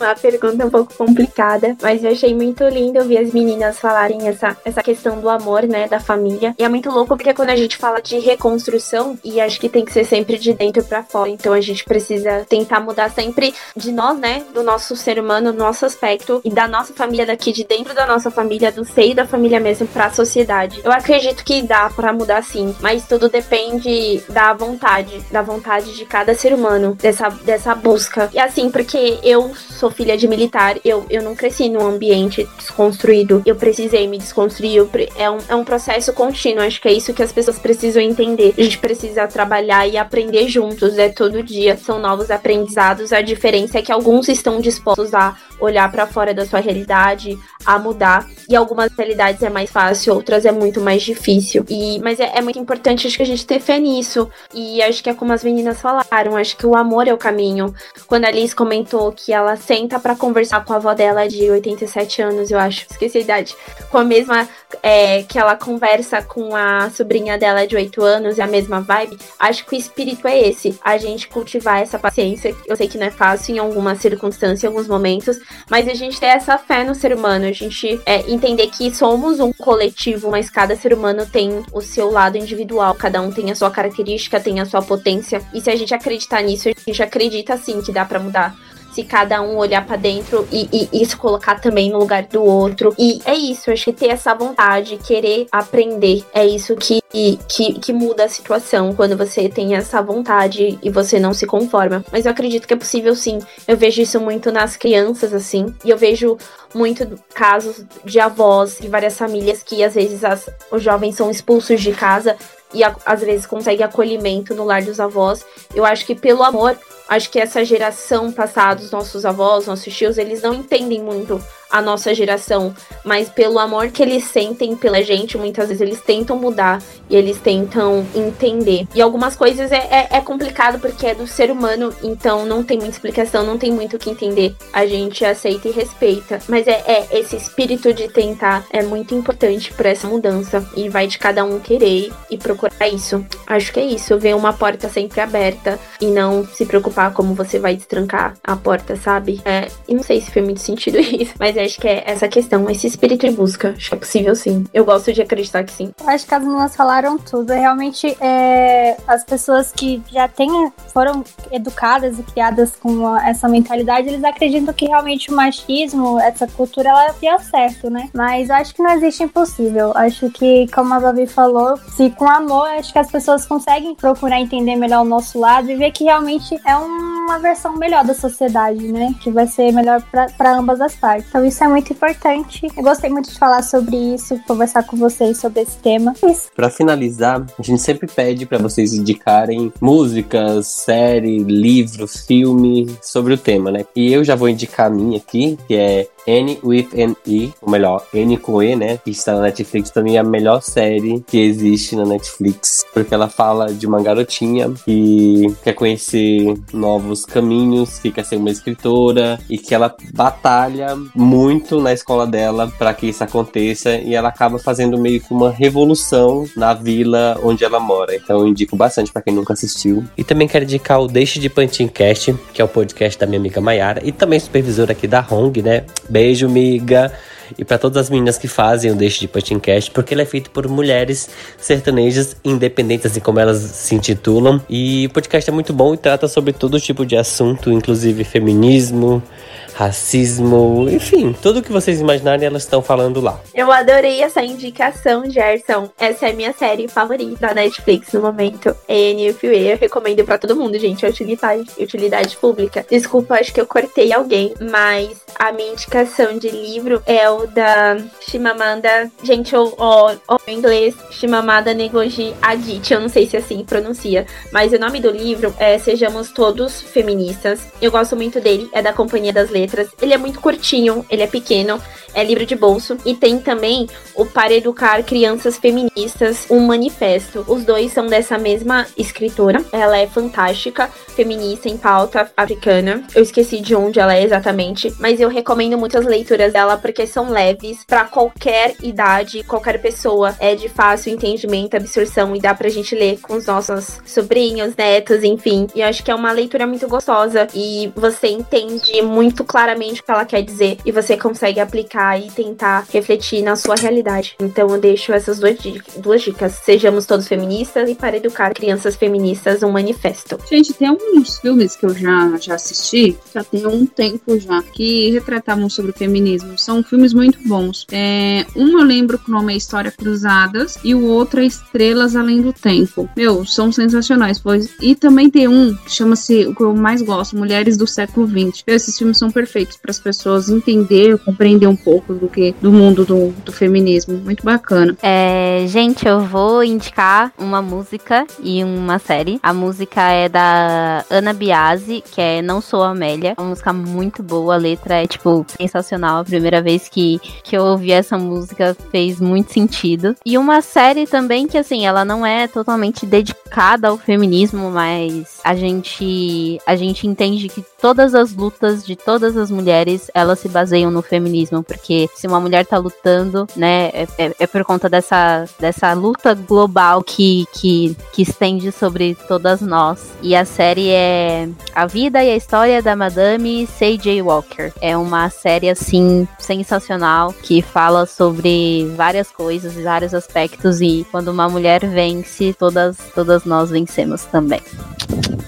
uma 0.00 0.14
pergunta 0.14 0.66
um 0.66 0.70
pouco 0.70 0.94
complicada, 0.94 1.76
mas 1.82 2.04
eu 2.04 2.12
achei 2.12 2.34
muito 2.34 2.64
lindo 2.68 2.98
ouvir 2.98 3.18
as 3.18 3.32
meninas 3.32 3.78
falarem 3.78 4.28
essa, 4.28 4.56
essa 4.64 4.82
questão 4.82 4.91
do 5.20 5.28
amor, 5.28 5.62
né, 5.64 5.88
da 5.88 6.00
família. 6.00 6.54
E 6.58 6.64
é 6.64 6.68
muito 6.68 6.90
louco 6.90 7.16
porque 7.16 7.34
quando 7.34 7.50
a 7.50 7.56
gente 7.56 7.76
fala 7.76 8.00
de 8.00 8.18
reconstrução, 8.18 9.18
e 9.24 9.40
acho 9.40 9.60
que 9.60 9.68
tem 9.68 9.84
que 9.84 9.92
ser 9.92 10.04
sempre 10.04 10.38
de 10.38 10.52
dentro 10.54 10.82
para 10.84 11.02
fora, 11.02 11.30
então 11.30 11.52
a 11.52 11.60
gente 11.60 11.84
precisa 11.84 12.44
tentar 12.48 12.80
mudar 12.80 13.10
sempre 13.10 13.54
de 13.76 13.92
nós, 13.92 14.18
né, 14.18 14.44
do 14.52 14.62
nosso 14.62 14.96
ser 14.96 15.18
humano, 15.18 15.52
nosso 15.52 15.84
aspecto 15.84 16.40
e 16.44 16.50
da 16.50 16.66
nossa 16.68 16.92
família 16.92 17.26
daqui, 17.26 17.52
de 17.52 17.64
dentro 17.64 17.94
da 17.94 18.06
nossa 18.06 18.30
família, 18.30 18.72
do 18.72 18.84
seio 18.84 19.14
da 19.14 19.26
família 19.26 19.60
mesmo, 19.60 19.86
pra 19.86 20.10
sociedade. 20.10 20.80
Eu 20.84 20.92
acredito 20.92 21.44
que 21.44 21.62
dá 21.62 21.90
para 21.90 22.12
mudar 22.12 22.42
sim, 22.42 22.74
mas 22.80 23.06
tudo 23.06 23.28
depende 23.28 24.22
da 24.28 24.52
vontade, 24.52 25.22
da 25.30 25.42
vontade 25.42 25.94
de 25.96 26.04
cada 26.04 26.34
ser 26.34 26.52
humano, 26.52 26.94
dessa, 26.94 27.28
dessa 27.28 27.74
busca. 27.74 28.30
E 28.32 28.38
assim, 28.38 28.70
porque 28.70 29.18
eu 29.22 29.54
sou 29.54 29.90
filha 29.90 30.16
de 30.16 30.26
militar, 30.28 30.76
eu, 30.84 31.06
eu 31.10 31.22
não 31.22 31.34
cresci 31.34 31.68
num 31.68 31.86
ambiente 31.86 32.48
desconstruído, 32.56 33.42
eu 33.44 33.56
precisei 33.56 34.06
me 34.06 34.18
desconstruir, 34.18 34.76
é, 35.16 35.30
um, 35.30 35.38
é 35.48 35.54
um 35.54 35.64
processo 35.64 36.12
contínuo, 36.12 36.62
acho 36.62 36.80
que 36.80 36.88
é 36.88 36.92
isso 36.92 37.14
que 37.14 37.22
as 37.22 37.32
pessoas 37.32 37.58
precisam 37.58 38.02
entender. 38.02 38.54
A 38.56 38.62
gente 38.62 38.78
precisa 38.78 39.26
trabalhar 39.26 39.86
e 39.86 39.96
aprender 39.96 40.48
juntos, 40.48 40.98
é 40.98 41.08
todo 41.08 41.42
dia, 41.42 41.76
são 41.76 41.98
novos 41.98 42.30
aprendizados, 42.30 43.12
a 43.12 43.20
diferença 43.20 43.78
é 43.78 43.82
que 43.82 43.92
alguns 43.92 44.28
estão 44.28 44.60
dispostos 44.60 45.14
a 45.14 45.36
olhar 45.62 45.90
para 45.90 46.06
fora 46.06 46.34
da 46.34 46.44
sua 46.44 46.60
realidade, 46.60 47.38
a 47.64 47.78
mudar, 47.78 48.28
e 48.48 48.56
algumas 48.56 48.90
realidades 48.92 49.42
é 49.42 49.48
mais 49.48 49.70
fácil, 49.70 50.14
outras 50.14 50.44
é 50.44 50.52
muito 50.52 50.80
mais 50.80 51.02
difícil. 51.02 51.64
E, 51.68 52.00
mas 52.00 52.18
é, 52.18 52.32
é 52.34 52.42
muito 52.42 52.58
importante, 52.58 53.06
acho 53.06 53.16
que 53.16 53.22
a 53.22 53.26
gente 53.26 53.46
ter 53.46 53.60
fé 53.60 53.78
nisso, 53.78 54.28
e 54.52 54.82
acho 54.82 55.02
que 55.02 55.08
é 55.08 55.14
como 55.14 55.32
as 55.32 55.44
meninas 55.44 55.80
falaram, 55.80 56.36
acho 56.36 56.56
que 56.56 56.66
o 56.66 56.76
amor 56.76 57.06
é 57.06 57.14
o 57.14 57.18
caminho. 57.18 57.74
Quando 58.06 58.24
a 58.24 58.30
Liz 58.30 58.52
comentou 58.52 59.12
que 59.12 59.32
ela 59.32 59.56
senta 59.56 60.00
para 60.00 60.16
conversar 60.16 60.64
com 60.64 60.72
a 60.72 60.76
avó 60.76 60.94
dela 60.94 61.28
de 61.28 61.48
87 61.50 62.22
anos, 62.22 62.50
eu 62.50 62.58
acho, 62.58 62.86
esqueci 62.90 63.18
a 63.18 63.20
idade, 63.20 63.56
com 63.90 63.98
a 63.98 64.04
mesma 64.04 64.48
é, 64.82 65.22
que 65.22 65.38
ela 65.38 65.56
conversa 65.56 66.22
com 66.22 66.56
a 66.56 66.90
sobrinha 66.90 67.38
dela 67.38 67.66
de 67.66 67.76
8 67.76 68.02
anos 68.02 68.38
e 68.38 68.42
a 68.42 68.46
mesma 68.46 68.80
vibe, 68.80 69.18
acho 69.38 69.64
que 69.66 69.76
o 69.76 69.78
espírito 69.78 70.26
é 70.26 70.48
esse, 70.48 70.78
a 70.82 70.96
gente 70.98 71.28
cultivar 71.28 71.80
essa 71.80 71.98
paciência. 71.98 72.54
Eu 72.66 72.76
sei 72.76 72.88
que 72.88 72.98
não 72.98 73.06
é 73.06 73.10
fácil 73.10 73.54
em 73.54 73.58
algumas 73.58 73.98
circunstâncias, 73.98 74.64
em 74.64 74.66
alguns 74.66 74.88
momentos, 74.88 75.38
mas 75.70 75.88
a 75.88 75.94
gente 75.94 76.18
ter 76.18 76.26
essa 76.26 76.58
fé 76.58 76.84
no 76.84 76.94
ser 76.94 77.14
humano, 77.14 77.46
a 77.46 77.52
gente 77.52 78.00
é, 78.04 78.30
entender 78.30 78.68
que 78.68 78.94
somos 78.94 79.40
um 79.40 79.52
coletivo, 79.52 80.30
mas 80.30 80.50
cada 80.50 80.76
ser 80.76 80.92
humano 80.92 81.26
tem 81.26 81.62
o 81.72 81.80
seu 81.80 82.10
lado 82.10 82.36
individual, 82.36 82.94
cada 82.94 83.20
um 83.20 83.30
tem 83.30 83.50
a 83.50 83.54
sua 83.54 83.70
característica, 83.70 84.40
tem 84.40 84.60
a 84.60 84.66
sua 84.66 84.82
potência, 84.82 85.42
e 85.52 85.60
se 85.60 85.70
a 85.70 85.76
gente 85.76 85.94
acreditar 85.94 86.42
nisso, 86.42 86.68
a 86.68 86.72
gente 86.86 87.02
acredita 87.02 87.56
sim 87.56 87.80
que 87.80 87.92
dá 87.92 88.04
para 88.04 88.20
mudar 88.20 88.54
se 88.92 89.02
cada 89.04 89.40
um 89.40 89.56
olhar 89.56 89.84
para 89.86 89.96
dentro 89.96 90.46
e, 90.52 90.68
e, 90.72 91.02
e, 91.02 91.06
se 91.06 91.16
colocar 91.16 91.60
também 91.60 91.90
no 91.90 91.98
lugar 91.98 92.24
do 92.24 92.42
outro. 92.44 92.94
E 92.98 93.20
é 93.24 93.34
isso, 93.34 93.70
acho 93.70 93.86
que 93.86 93.92
ter 93.92 94.08
essa 94.08 94.34
vontade, 94.34 94.98
querer 94.98 95.46
aprender, 95.50 96.24
é 96.32 96.44
isso 96.44 96.76
que, 96.76 97.00
que, 97.48 97.74
que 97.74 97.92
muda 97.92 98.24
a 98.24 98.28
situação 98.28 98.94
quando 98.94 99.16
você 99.16 99.48
tem 99.48 99.74
essa 99.74 100.02
vontade 100.02 100.78
e 100.82 100.90
você 100.90 101.18
não 101.18 101.32
se 101.32 101.46
conforma. 101.46 102.04
Mas 102.12 102.26
eu 102.26 102.32
acredito 102.32 102.66
que 102.66 102.74
é 102.74 102.76
possível 102.76 103.14
sim. 103.14 103.38
Eu 103.66 103.76
vejo 103.76 104.02
isso 104.02 104.20
muito 104.20 104.52
nas 104.52 104.76
crianças, 104.76 105.32
assim, 105.32 105.74
e 105.84 105.90
eu 105.90 105.96
vejo 105.96 106.36
muito 106.74 107.18
casos 107.34 107.84
de 108.04 108.20
avós 108.20 108.80
e 108.80 108.88
várias 108.88 109.16
famílias 109.16 109.62
que 109.62 109.82
às 109.82 109.94
vezes 109.94 110.24
as, 110.24 110.48
os 110.70 110.82
jovens 110.82 111.14
são 111.14 111.30
expulsos 111.30 111.80
de 111.80 111.92
casa 111.92 112.36
e 112.74 112.82
às 112.84 113.20
vezes 113.20 113.46
consegue 113.46 113.82
acolhimento 113.82 114.54
no 114.54 114.64
lar 114.64 114.82
dos 114.82 114.98
avós. 114.98 115.44
Eu 115.74 115.84
acho 115.84 116.06
que 116.06 116.14
pelo 116.14 116.42
amor 116.42 116.76
acho 117.08 117.30
que 117.30 117.38
essa 117.38 117.64
geração 117.64 118.32
passada, 118.32 118.82
os 118.82 118.90
nossos 118.90 119.24
avós, 119.24 119.66
nossos 119.66 119.94
tios, 119.94 120.18
eles 120.18 120.42
não 120.42 120.54
entendem 120.54 121.02
muito 121.02 121.42
a 121.72 121.80
nossa 121.80 122.14
geração, 122.14 122.74
mas 123.02 123.30
pelo 123.30 123.58
amor 123.58 123.88
que 123.88 124.02
eles 124.02 124.24
sentem 124.24 124.76
pela 124.76 125.02
gente, 125.02 125.38
muitas 125.38 125.68
vezes 125.68 125.80
eles 125.80 126.00
tentam 126.02 126.36
mudar 126.36 126.82
e 127.08 127.16
eles 127.16 127.38
tentam 127.38 128.06
entender. 128.14 128.86
E 128.94 129.00
algumas 129.00 129.34
coisas 129.34 129.72
é, 129.72 129.88
é, 129.90 130.08
é 130.18 130.20
complicado 130.20 130.78
porque 130.78 131.06
é 131.06 131.14
do 131.14 131.26
ser 131.26 131.50
humano, 131.50 131.92
então 132.02 132.44
não 132.44 132.62
tem 132.62 132.76
muita 132.76 132.92
explicação, 132.92 133.44
não 133.44 133.56
tem 133.56 133.72
muito 133.72 133.96
o 133.96 133.98
que 133.98 134.10
entender. 134.10 134.54
A 134.72 134.86
gente 134.86 135.24
aceita 135.24 135.68
e 135.68 135.72
respeita. 135.72 136.38
Mas 136.46 136.66
é, 136.66 136.82
é 136.86 137.18
esse 137.18 137.36
espírito 137.36 137.92
de 137.94 138.08
tentar 138.08 138.64
é 138.70 138.82
muito 138.82 139.14
importante 139.14 139.72
para 139.72 139.88
essa 139.88 140.06
mudança 140.06 140.66
e 140.76 140.88
vai 140.88 141.06
de 141.06 141.18
cada 141.18 141.44
um 141.44 141.58
querer 141.58 142.12
e 142.30 142.36
procurar 142.36 142.74
É 142.78 142.88
isso. 142.88 143.24
Acho 143.46 143.72
que 143.72 143.80
é 143.80 143.84
isso. 143.84 144.18
Ver 144.18 144.34
uma 144.34 144.52
porta 144.52 144.88
sempre 144.88 145.20
aberta 145.20 145.78
e 146.00 146.06
não 146.06 146.46
se 146.46 146.66
preocupar 146.66 147.12
como 147.12 147.34
você 147.34 147.58
vai 147.58 147.76
destrancar 147.76 148.34
a 148.42 148.56
porta, 148.56 148.96
sabe? 148.96 149.40
É, 149.44 149.68
e 149.88 149.94
não 149.94 150.02
sei 150.02 150.20
se 150.20 150.30
foi 150.30 150.42
muito 150.42 150.60
sentido 150.60 150.98
isso, 151.00 151.34
mas 151.38 151.56
acho 151.64 151.80
que 151.80 151.88
é 151.88 152.02
essa 152.06 152.28
questão, 152.28 152.68
esse 152.70 152.86
espírito 152.86 153.26
de 153.28 153.34
busca. 153.34 153.74
Acho 153.76 153.90
que 153.90 153.94
é 153.94 153.98
possível 153.98 154.34
sim. 154.34 154.64
Eu 154.72 154.84
gosto 154.84 155.12
de 155.12 155.22
acreditar 155.22 155.64
que 155.64 155.72
sim. 155.72 155.92
Acho 156.06 156.26
que 156.26 156.34
as 156.34 156.42
meninas 156.42 156.76
falaram 156.76 157.18
tudo. 157.18 157.52
Realmente, 157.52 158.16
é, 158.20 158.96
as 159.06 159.24
pessoas 159.24 159.72
que 159.72 160.02
já 160.10 160.28
têm, 160.28 160.72
foram 160.92 161.24
educadas 161.50 162.18
e 162.18 162.22
criadas 162.22 162.76
com 162.76 163.16
essa 163.18 163.48
mentalidade, 163.48 164.08
eles 164.08 164.24
acreditam 164.24 164.72
que 164.74 164.86
realmente 164.86 165.30
o 165.30 165.36
machismo, 165.36 166.18
essa 166.18 166.46
cultura, 166.46 166.90
ela 166.90 167.14
deu 167.20 167.38
certo, 167.40 167.90
né? 167.90 168.08
Mas 168.14 168.50
acho 168.50 168.74
que 168.74 168.82
não 168.82 168.90
existe 168.90 169.22
impossível. 169.22 169.92
Acho 169.94 170.30
que, 170.30 170.66
como 170.68 170.94
a 170.94 171.00
Babi 171.00 171.26
falou, 171.26 171.76
se 171.76 172.10
com 172.10 172.28
amor, 172.28 172.66
acho 172.68 172.92
que 172.92 172.98
as 172.98 173.10
pessoas 173.10 173.46
conseguem 173.46 173.94
procurar 173.94 174.40
entender 174.40 174.76
melhor 174.76 175.02
o 175.02 175.08
nosso 175.08 175.38
lado 175.38 175.70
e 175.70 175.76
ver 175.76 175.92
que 175.92 176.04
realmente 176.04 176.58
é 176.66 176.76
uma 176.76 177.38
versão 177.38 177.76
melhor 177.76 178.04
da 178.04 178.14
sociedade, 178.14 178.86
né? 178.88 179.14
Que 179.20 179.30
vai 179.30 179.46
ser 179.46 179.72
melhor 179.72 180.02
para 180.36 180.56
ambas 180.56 180.80
as 180.80 180.94
partes. 180.94 181.28
Então 181.28 181.44
isso 181.52 181.62
é 181.62 181.68
muito 181.68 181.92
importante. 181.92 182.66
Eu 182.74 182.82
gostei 182.82 183.10
muito 183.10 183.30
de 183.30 183.38
falar 183.38 183.62
sobre 183.62 183.94
isso, 184.14 184.40
conversar 184.46 184.84
com 184.84 184.96
vocês 184.96 185.38
sobre 185.38 185.60
esse 185.60 185.76
tema. 185.78 186.14
Para 186.56 186.70
finalizar, 186.70 187.44
a 187.58 187.62
gente 187.62 187.80
sempre 187.82 188.08
pede 188.08 188.46
para 188.46 188.58
vocês 188.58 188.94
indicarem 188.94 189.72
músicas, 189.80 190.66
série, 190.66 191.38
livros, 191.38 192.24
filme 192.26 192.86
sobre 193.02 193.34
o 193.34 193.38
tema, 193.38 193.70
né? 193.70 193.84
E 193.94 194.12
eu 194.12 194.24
já 194.24 194.34
vou 194.34 194.48
indicar 194.48 194.86
a 194.86 194.90
minha 194.90 195.18
aqui, 195.18 195.58
que 195.68 195.74
é 195.76 196.08
N 196.26 196.58
with 196.62 196.88
an 196.94 197.14
E, 197.26 197.52
ou 197.60 197.70
melhor, 197.70 198.06
N 198.12 198.36
com 198.36 198.62
E, 198.62 198.76
né? 198.76 198.98
Que 198.98 199.10
está 199.10 199.34
na 199.34 199.42
Netflix, 199.42 199.90
também 199.90 200.16
é 200.16 200.20
a 200.20 200.24
melhor 200.24 200.62
série 200.62 201.22
que 201.26 201.38
existe 201.38 201.96
na 201.96 202.04
Netflix, 202.04 202.84
porque 202.92 203.14
ela 203.14 203.28
fala 203.28 203.72
de 203.72 203.86
uma 203.86 204.02
garotinha 204.02 204.72
que 204.84 205.54
quer 205.62 205.72
conhecer 205.74 206.54
novos 206.72 207.24
caminhos, 207.24 207.98
que 207.98 208.10
quer 208.10 208.24
ser 208.24 208.36
uma 208.36 208.50
escritora 208.50 209.38
e 209.48 209.58
que 209.58 209.74
ela 209.74 209.94
batalha 210.12 210.96
muito 211.14 211.80
na 211.80 211.92
escola 211.92 212.26
dela 212.26 212.72
para 212.78 212.94
que 212.94 213.06
isso 213.06 213.22
aconteça 213.22 213.96
e 213.96 214.14
ela 214.14 214.28
acaba 214.28 214.58
fazendo 214.58 214.98
meio 214.98 215.20
que 215.20 215.32
uma 215.32 215.50
revolução 215.50 216.44
na 216.56 216.74
vila 216.74 217.38
onde 217.42 217.64
ela 217.64 217.80
mora. 217.80 218.14
Então 218.14 218.40
eu 218.40 218.48
indico 218.48 218.76
bastante 218.76 219.12
para 219.12 219.22
quem 219.22 219.34
nunca 219.34 219.52
assistiu. 219.52 220.04
E 220.16 220.24
também 220.24 220.48
quero 220.48 220.64
indicar 220.64 221.00
o 221.00 221.06
Deixe 221.06 221.38
de 221.38 221.48
Pantincast, 221.48 222.34
que 222.52 222.60
é 222.60 222.64
o 222.64 222.68
podcast 222.68 223.18
da 223.18 223.26
minha 223.26 223.38
amiga 223.38 223.60
Mayara 223.60 224.00
e 224.04 224.12
também 224.12 224.38
supervisora 224.38 224.92
aqui 224.92 225.06
da 225.06 225.24
Hong, 225.28 225.60
né? 225.62 225.84
Beijo, 226.12 226.46
miga. 226.46 227.10
E 227.56 227.64
para 227.64 227.78
todas 227.78 227.96
as 227.96 228.10
meninas 228.10 228.36
que 228.36 228.46
fazem 228.46 228.90
o 228.90 228.94
Deixe 228.94 229.20
de 229.20 229.28
Podcast, 229.28 229.90
porque 229.90 230.12
ele 230.12 230.20
é 230.20 230.26
feito 230.26 230.50
por 230.50 230.68
mulheres 230.68 231.30
sertanejas 231.56 232.36
independentes, 232.44 233.06
assim 233.06 233.20
como 233.20 233.40
elas 233.40 233.56
se 233.56 233.94
intitulam. 233.94 234.60
E 234.68 235.06
o 235.06 235.10
podcast 235.10 235.48
é 235.48 235.52
muito 235.52 235.72
bom 235.72 235.94
e 235.94 235.96
trata 235.96 236.28
sobre 236.28 236.52
todo 236.52 236.78
tipo 236.78 237.06
de 237.06 237.16
assunto, 237.16 237.72
inclusive 237.72 238.24
feminismo, 238.24 239.22
racismo, 239.72 240.88
enfim, 240.90 241.34
tudo 241.40 241.62
que 241.62 241.72
vocês 241.72 242.00
imaginarem, 242.00 242.46
elas 242.46 242.62
estão 242.62 242.82
falando 242.82 243.20
lá. 243.20 243.40
Eu 243.54 243.70
adorei 243.72 244.22
essa 244.22 244.42
indicação, 244.42 245.28
Gerson. 245.28 245.90
Essa 245.98 246.26
é 246.26 246.30
a 246.30 246.34
minha 246.34 246.52
série 246.52 246.88
favorita 246.88 247.48
da 247.48 247.54
Netflix 247.54 248.12
no 248.12 248.22
momento. 248.22 248.76
NFUE, 248.88 249.70
eu 249.70 249.78
recomendo 249.78 250.24
para 250.24 250.38
todo 250.38 250.56
mundo, 250.56 250.78
gente. 250.78 251.04
É 251.06 251.08
utilidade, 251.08 251.70
utilidade 251.78 252.36
pública. 252.36 252.84
Desculpa, 252.88 253.34
acho 253.34 253.52
que 253.52 253.60
eu 253.60 253.66
cortei 253.66 254.12
alguém, 254.12 254.54
mas 254.60 255.20
a 255.38 255.52
minha 255.52 255.72
indicação 255.72 256.38
de 256.38 256.50
livro 256.50 257.02
é 257.06 257.28
o 257.30 257.46
da 257.46 257.96
Shimamanda. 258.20 259.10
Gente, 259.22 259.56
o, 259.56 259.74
o, 259.78 260.50
inglês 260.50 260.94
Shimamada 261.10 261.72
Negoji 261.74 262.34
Adichie, 262.42 262.94
eu 262.94 263.00
não 263.00 263.08
sei 263.08 263.26
se 263.26 263.36
assim 263.36 263.64
pronuncia, 263.64 264.26
mas 264.52 264.72
o 264.72 264.78
nome 264.78 265.00
do 265.00 265.10
livro 265.10 265.54
é 265.58 265.78
Sejamos 265.78 266.30
Todos 266.30 266.82
Feministas. 266.82 267.60
Eu 267.80 267.90
gosto 267.90 268.14
muito 268.14 268.40
dele, 268.40 268.68
é 268.72 268.82
da 268.82 268.92
Companhia 268.92 269.32
das 269.32 269.50
Letras 269.50 269.61
letras. 269.62 269.88
Ele 270.00 270.12
é 270.12 270.18
muito 270.18 270.40
curtinho, 270.40 271.04
ele 271.08 271.22
é 271.22 271.26
pequeno, 271.26 271.80
é 272.14 272.22
livro 272.24 272.44
de 272.44 272.54
bolso. 272.54 272.96
E 273.04 273.14
tem 273.14 273.38
também 273.38 273.88
o 274.14 274.26
Para 274.26 274.52
Educar 274.52 275.02
Crianças 275.02 275.56
Feministas, 275.56 276.46
um 276.50 276.60
manifesto. 276.60 277.44
Os 277.48 277.64
dois 277.64 277.92
são 277.92 278.06
dessa 278.06 278.36
mesma 278.36 278.86
escritora. 278.96 279.64
Ela 279.72 279.98
é 279.98 280.06
fantástica, 280.06 280.88
feminista 280.88 281.68
em 281.68 281.76
pauta 281.76 282.30
africana. 282.36 283.04
Eu 283.14 283.22
esqueci 283.22 283.60
de 283.60 283.74
onde 283.74 284.00
ela 284.00 284.14
é 284.14 284.24
exatamente, 284.24 284.92
mas 284.98 285.20
eu 285.20 285.28
recomendo 285.28 285.78
muitas 285.78 286.04
leituras 286.04 286.52
dela 286.52 286.76
porque 286.76 287.06
são 287.06 287.30
leves 287.30 287.84
para 287.84 288.04
qualquer 288.04 288.74
idade, 288.82 289.44
qualquer 289.44 289.80
pessoa. 289.80 290.34
É 290.38 290.54
de 290.54 290.68
fácil 290.68 291.12
entendimento, 291.12 291.76
absorção 291.76 292.34
e 292.34 292.40
dá 292.40 292.54
pra 292.54 292.68
gente 292.68 292.94
ler 292.94 293.20
com 293.20 293.34
os 293.34 293.46
nossos 293.46 294.00
sobrinhos, 294.04 294.74
netos, 294.76 295.22
enfim. 295.22 295.66
E 295.74 295.80
eu 295.80 295.86
acho 295.86 296.02
que 296.02 296.10
é 296.10 296.14
uma 296.14 296.32
leitura 296.32 296.66
muito 296.66 296.88
gostosa 296.88 297.46
e 297.54 297.92
você 297.94 298.28
entende 298.28 299.00
muito 299.02 299.44
claramente 299.52 300.00
o 300.00 300.04
que 300.04 300.10
ela 300.10 300.24
quer 300.24 300.42
dizer 300.42 300.78
e 300.82 300.90
você 300.90 301.14
consegue 301.14 301.60
aplicar 301.60 302.18
e 302.18 302.30
tentar 302.30 302.86
refletir 302.90 303.42
na 303.42 303.54
sua 303.54 303.74
realidade. 303.74 304.34
Então 304.40 304.66
eu 304.70 304.80
deixo 304.80 305.12
essas 305.12 305.38
duas, 305.38 305.58
duas 305.98 306.22
dicas. 306.22 306.54
Sejamos 306.64 307.04
todos 307.04 307.28
feministas 307.28 307.90
e 307.90 307.94
para 307.94 308.16
educar 308.16 308.54
crianças 308.54 308.96
feministas, 308.96 309.62
um 309.62 309.70
manifesto. 309.70 310.38
Gente, 310.50 310.72
tem 310.72 310.88
alguns 310.88 311.38
filmes 311.38 311.76
que 311.76 311.84
eu 311.84 311.94
já, 311.94 312.34
já 312.38 312.54
assisti, 312.54 313.14
já 313.34 313.44
tem 313.44 313.66
um 313.66 313.84
tempo 313.84 314.38
já, 314.38 314.62
que 314.62 315.10
retratavam 315.10 315.68
sobre 315.68 315.90
o 315.90 315.94
feminismo. 315.94 316.58
São 316.58 316.82
filmes 316.82 317.12
muito 317.12 317.38
bons. 317.46 317.86
É, 317.92 318.46
um 318.56 318.78
eu 318.78 318.84
lembro 318.84 319.18
que 319.18 319.28
o 319.28 319.32
nome 319.34 319.52
é 319.52 319.56
História 319.56 319.90
Cruzadas 319.90 320.78
e 320.82 320.94
o 320.94 321.04
outro 321.04 321.40
é 321.40 321.44
Estrelas 321.44 322.16
Além 322.16 322.40
do 322.40 322.54
Tempo. 322.54 323.06
Meu, 323.14 323.44
são 323.44 323.70
sensacionais, 323.70 324.38
pois. 324.38 324.74
E 324.80 324.94
também 324.94 325.28
tem 325.28 325.46
um 325.46 325.74
que 325.74 325.92
chama-se, 325.92 326.46
o 326.46 326.54
que 326.54 326.62
eu 326.62 326.74
mais 326.74 327.02
gosto, 327.02 327.36
Mulheres 327.36 327.76
do 327.76 327.86
Século 327.86 328.26
XX. 328.26 328.64
Esses 328.66 328.96
filmes 328.96 329.18
são 329.18 329.30
perfeitos 329.30 329.41
para 329.46 329.90
as 329.90 330.00
pessoas 330.00 330.48
entender, 330.48 331.18
compreender 331.18 331.66
um 331.66 331.76
pouco 331.76 332.14
do 332.14 332.28
que 332.28 332.54
do 332.60 332.72
mundo 332.72 333.04
do, 333.04 333.30
do 333.44 333.52
feminismo. 333.52 334.18
Muito 334.18 334.44
bacana. 334.44 334.96
É, 335.02 335.64
gente, 335.68 336.06
eu 336.06 336.20
vou 336.20 336.62
indicar 336.62 337.32
uma 337.38 337.62
música 337.62 338.26
e 338.42 338.62
uma 338.62 338.98
série. 338.98 339.38
A 339.42 339.52
música 339.52 340.02
é 340.10 340.28
da 340.28 341.04
Ana 341.10 341.32
Biasi, 341.32 342.02
que 342.10 342.20
é 342.20 342.42
Não 342.42 342.60
Sou 342.60 342.82
Amélia. 342.82 343.34
É 343.36 343.40
uma 343.40 343.50
música 343.50 343.72
muito 343.72 344.22
boa, 344.22 344.54
a 344.54 344.58
letra 344.58 345.02
é, 345.02 345.06
tipo, 345.06 345.44
sensacional. 345.58 346.20
A 346.20 346.24
primeira 346.24 346.62
vez 346.62 346.88
que, 346.88 347.20
que 347.42 347.56
eu 347.56 347.62
ouvi 347.62 347.92
essa 347.92 348.18
música 348.18 348.76
fez 348.90 349.20
muito 349.20 349.52
sentido. 349.52 350.16
E 350.24 350.38
uma 350.38 350.60
série 350.60 351.06
também 351.06 351.46
que, 351.46 351.58
assim, 351.58 351.86
ela 351.86 352.04
não 352.04 352.24
é 352.24 352.46
totalmente 352.46 353.06
dedicada 353.06 353.88
ao 353.88 353.98
feminismo, 353.98 354.70
mas 354.70 355.40
a 355.44 355.54
gente, 355.54 356.60
a 356.66 356.76
gente 356.76 357.06
entende 357.06 357.48
que 357.48 357.64
todas 357.80 358.14
as 358.14 358.34
lutas 358.34 358.84
de 358.84 358.96
todas 358.96 359.31
as 359.36 359.50
mulheres, 359.50 360.10
elas 360.14 360.38
se 360.38 360.48
baseiam 360.48 360.90
no 360.90 361.02
feminismo, 361.02 361.62
porque 361.62 362.08
se 362.14 362.26
uma 362.26 362.40
mulher 362.40 362.66
tá 362.66 362.78
lutando, 362.78 363.46
né, 363.56 363.88
é, 363.88 364.06
é, 364.18 364.34
é 364.40 364.46
por 364.46 364.64
conta 364.64 364.88
dessa, 364.88 365.44
dessa 365.58 365.92
luta 365.92 366.34
global 366.34 367.02
que, 367.02 367.46
que, 367.52 367.96
que 368.12 368.22
estende 368.22 368.70
sobre 368.72 369.16
todas 369.26 369.60
nós. 369.60 370.12
E 370.22 370.34
a 370.34 370.44
série 370.44 370.90
é 370.90 371.48
A 371.74 371.86
Vida 371.86 372.22
e 372.22 372.30
a 372.30 372.36
História 372.36 372.82
da 372.82 372.96
Madame 372.96 373.66
C.J. 373.66 374.22
Walker. 374.22 374.72
É 374.80 374.96
uma 374.96 375.30
série, 375.30 375.68
assim, 375.68 376.26
sensacional, 376.38 377.32
que 377.42 377.62
fala 377.62 378.06
sobre 378.06 378.92
várias 378.96 379.30
coisas, 379.30 379.74
vários 379.74 380.14
aspectos, 380.14 380.80
e 380.80 381.06
quando 381.10 381.28
uma 381.28 381.48
mulher 381.48 381.84
vence, 381.86 382.54
todas, 382.58 382.96
todas 383.14 383.44
nós 383.44 383.70
vencemos 383.70 384.24
também. 384.24 384.60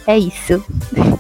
É 0.07 0.19
isso. 0.19 0.63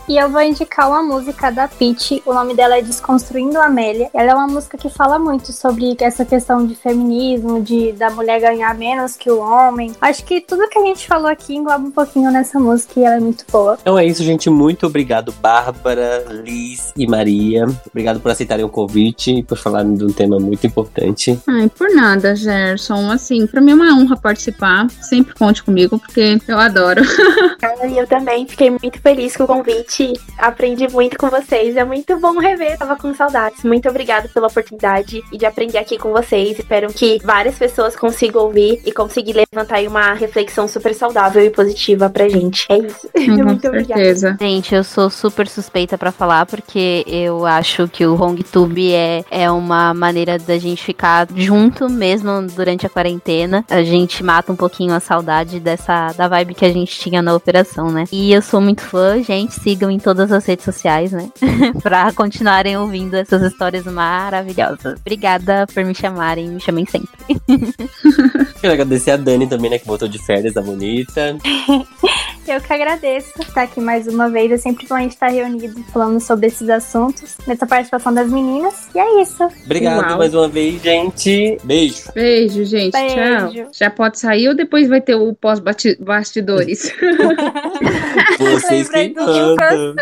E 0.06 0.18
eu 0.18 0.28
vou 0.28 0.42
indicar 0.42 0.88
uma 0.88 1.02
música 1.02 1.50
da 1.50 1.66
Peach. 1.66 2.22
O 2.26 2.34
nome 2.34 2.53
dela 2.54 2.78
é 2.78 2.82
Desconstruindo 2.82 3.58
Amélia. 3.58 4.08
Ela 4.14 4.32
é 4.32 4.34
uma 4.34 4.46
música 4.46 4.78
que 4.78 4.88
fala 4.88 5.18
muito 5.18 5.52
sobre 5.52 5.96
essa 6.00 6.24
questão 6.24 6.66
de 6.66 6.74
feminismo, 6.74 7.62
de 7.62 7.92
da 7.92 8.10
mulher 8.10 8.40
ganhar 8.40 8.74
menos 8.74 9.16
que 9.16 9.30
o 9.30 9.40
homem. 9.40 9.92
Acho 10.00 10.24
que 10.24 10.40
tudo 10.40 10.68
que 10.68 10.78
a 10.78 10.84
gente 10.84 11.06
falou 11.06 11.28
aqui 11.28 11.54
engloba 11.54 11.84
um 11.84 11.90
pouquinho 11.90 12.30
nessa 12.30 12.58
música 12.58 13.00
e 13.00 13.04
ela 13.04 13.16
é 13.16 13.20
muito 13.20 13.44
boa. 13.50 13.78
Então 13.80 13.98
é 13.98 14.06
isso, 14.06 14.22
gente. 14.22 14.48
Muito 14.48 14.86
obrigado, 14.86 15.32
Bárbara, 15.40 16.24
Liz 16.30 16.92
e 16.96 17.06
Maria. 17.06 17.66
Obrigado 17.88 18.20
por 18.20 18.30
aceitarem 18.30 18.64
o 18.64 18.68
convite 18.68 19.32
e 19.32 19.42
por 19.42 19.58
falarem 19.58 19.94
de 19.94 20.04
um 20.04 20.12
tema 20.12 20.38
muito 20.38 20.66
importante. 20.66 21.38
Ai, 21.46 21.68
por 21.68 21.92
nada, 21.94 22.34
Gerson. 22.34 23.10
Assim, 23.10 23.46
pra 23.46 23.60
mim 23.60 23.72
é 23.72 23.74
uma 23.74 23.96
honra 23.96 24.16
participar. 24.16 24.88
Sempre 25.00 25.34
conte 25.34 25.62
comigo, 25.62 25.98
porque 25.98 26.38
eu 26.46 26.58
adoro. 26.58 27.02
eu 27.96 28.06
também 28.06 28.46
fiquei 28.46 28.70
muito 28.70 29.00
feliz 29.00 29.36
com 29.36 29.44
o 29.44 29.46
convite. 29.46 30.12
Aprendi 30.38 30.88
muito 30.88 31.16
com 31.18 31.28
vocês. 31.28 31.76
É 31.76 31.84
muito 31.84 32.18
bom 32.18 32.38
rever, 32.44 32.78
tava 32.78 32.96
com 32.96 33.14
saudades. 33.14 33.64
Muito 33.64 33.88
obrigada 33.88 34.28
pela 34.28 34.48
oportunidade 34.48 35.22
e 35.32 35.38
de 35.38 35.46
aprender 35.46 35.78
aqui 35.78 35.98
com 35.98 36.12
vocês. 36.12 36.58
Espero 36.58 36.92
que 36.92 37.18
várias 37.24 37.56
pessoas 37.56 37.96
consigam 37.96 38.42
ouvir 38.42 38.80
e 38.84 38.92
conseguir 38.92 39.32
levantar 39.32 39.76
aí 39.76 39.88
uma 39.88 40.12
reflexão 40.12 40.68
super 40.68 40.94
saudável 40.94 41.44
e 41.44 41.50
positiva 41.50 42.10
pra 42.10 42.28
gente. 42.28 42.66
É 42.68 42.78
isso. 42.78 43.08
Com 43.12 43.20
Muito 43.44 43.68
obrigada. 43.68 44.00
certeza. 44.00 44.36
Gente, 44.40 44.74
eu 44.74 44.84
sou 44.84 45.08
super 45.08 45.48
suspeita 45.48 45.96
pra 45.96 46.12
falar, 46.12 46.46
porque 46.46 47.04
eu 47.06 47.46
acho 47.46 47.88
que 47.88 48.06
o 48.06 48.14
HongTube 48.14 48.92
é, 48.92 49.24
é 49.30 49.50
uma 49.50 49.94
maneira 49.94 50.38
da 50.38 50.58
gente 50.58 50.82
ficar 50.82 51.26
junto 51.34 51.88
mesmo 51.88 52.42
durante 52.54 52.86
a 52.86 52.90
quarentena. 52.90 53.64
A 53.68 53.82
gente 53.82 54.22
mata 54.22 54.52
um 54.52 54.56
pouquinho 54.56 54.94
a 54.94 55.00
saudade 55.00 55.58
dessa 55.60 56.12
da 56.12 56.28
vibe 56.28 56.54
que 56.54 56.64
a 56.64 56.72
gente 56.72 56.98
tinha 56.98 57.22
na 57.22 57.34
operação, 57.34 57.90
né? 57.90 58.04
E 58.12 58.32
eu 58.32 58.42
sou 58.42 58.60
muito 58.60 58.82
fã, 58.82 59.22
gente. 59.22 59.54
Sigam 59.54 59.90
em 59.90 59.98
todas 59.98 60.30
as 60.32 60.44
redes 60.44 60.64
sociais, 60.64 61.12
né? 61.12 61.30
pra 61.82 62.12
continuarem 62.34 62.76
ouvindo 62.76 63.14
essas 63.14 63.42
histórias 63.42 63.84
maravilhosas. 63.84 64.98
Obrigada 64.98 65.66
por 65.72 65.84
me 65.84 65.94
chamarem, 65.94 66.48
me 66.48 66.60
chamem 66.60 66.84
sempre. 66.84 67.08
Quero 68.60 68.72
agradecer 68.72 69.12
a 69.12 69.16
Dani 69.16 69.46
também, 69.46 69.70
né, 69.70 69.78
que 69.78 69.86
voltou 69.86 70.08
de 70.08 70.18
férias, 70.18 70.56
a 70.56 70.60
bonita. 70.62 71.36
Eu 72.46 72.60
que 72.60 72.72
agradeço 72.74 73.32
estar 73.40 73.62
aqui 73.62 73.80
mais 73.80 74.06
uma 74.06 74.28
vez. 74.28 74.52
É 74.52 74.58
sempre 74.58 74.86
bom 74.86 74.96
a 74.96 75.00
gente 75.00 75.12
estar 75.12 75.28
reunido 75.28 75.82
falando 75.84 76.20
sobre 76.20 76.46
esses 76.46 76.68
assuntos, 76.68 77.38
nessa 77.46 77.66
participação 77.66 78.12
das 78.12 78.30
meninas. 78.30 78.88
E 78.94 78.98
é 78.98 79.22
isso. 79.22 79.48
Obrigado 79.64 80.06
Uau. 80.06 80.18
mais 80.18 80.34
uma 80.34 80.46
vez, 80.46 80.82
gente. 80.82 81.56
Beijo. 81.64 82.12
Beijo, 82.14 82.62
gente. 82.66 82.92
Beijo. 82.92 83.14
Tchau. 83.14 83.68
Já 83.72 83.88
pode 83.88 84.18
sair 84.18 84.48
ou 84.48 84.54
depois 84.54 84.88
vai 84.88 85.00
ter 85.00 85.14
o 85.14 85.32
pós-bastidores? 85.32 86.92
Vocês 88.38 88.90
que 88.90 89.14
mandam. 89.14 89.94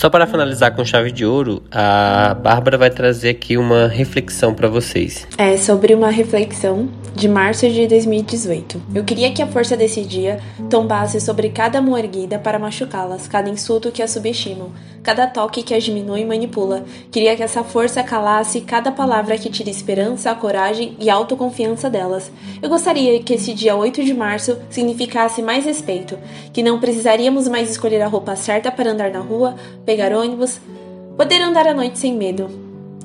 Só 0.00 0.08
para 0.08 0.26
finalizar 0.26 0.74
com 0.74 0.82
chave 0.82 1.12
de 1.12 1.26
ouro, 1.26 1.62
a 1.70 2.32
Bárbara 2.32 2.78
vai 2.78 2.88
trazer 2.88 3.28
aqui 3.28 3.58
uma 3.58 3.86
reflexão 3.86 4.54
para 4.54 4.66
vocês. 4.66 5.26
É 5.36 5.58
sobre 5.58 5.92
uma 5.92 6.08
reflexão 6.08 6.88
de 7.14 7.28
março 7.28 7.68
de 7.68 7.86
2018. 7.86 8.80
Eu 8.94 9.04
queria 9.04 9.30
que 9.30 9.42
a 9.42 9.46
força 9.46 9.76
desse 9.76 10.02
dia 10.02 10.40
tombasse 10.70 11.20
sobre 11.20 11.50
cada 11.50 11.82
mão 11.82 11.98
erguida 11.98 12.38
para 12.38 12.58
machucá-las, 12.58 13.28
cada 13.28 13.50
insulto 13.50 13.92
que 13.92 14.02
as 14.02 14.10
subestimam, 14.10 14.72
cada 15.02 15.26
toque 15.26 15.62
que 15.62 15.74
as 15.74 15.84
diminui 15.84 16.20
e 16.20 16.24
manipula. 16.24 16.84
Queria 17.10 17.36
que 17.36 17.42
essa 17.42 17.62
força 17.62 18.02
calasse 18.02 18.62
cada 18.62 18.90
palavra 18.90 19.36
que 19.36 19.50
tira 19.50 19.68
esperança, 19.68 20.34
coragem 20.34 20.96
e 20.98 21.10
autoconfiança 21.10 21.90
delas. 21.90 22.30
Eu 22.62 22.68
gostaria 22.68 23.22
que 23.22 23.34
esse 23.34 23.52
dia 23.52 23.76
8 23.76 24.02
de 24.04 24.14
março 24.14 24.56
significasse 24.70 25.42
mais 25.42 25.64
respeito, 25.64 26.18
que 26.52 26.62
não 26.62 26.80
precisaríamos 26.80 27.48
mais 27.48 27.70
escolher 27.70 28.00
a 28.02 28.08
roupa 28.08 28.36
certa 28.36 28.70
para 28.70 28.92
andar 28.92 29.10
na 29.10 29.20
rua, 29.20 29.56
pegar 29.90 30.12
ônibus, 30.12 30.60
poder 31.16 31.42
andar 31.42 31.66
à 31.66 31.74
noite 31.74 31.98
sem 31.98 32.14
medo. 32.14 32.48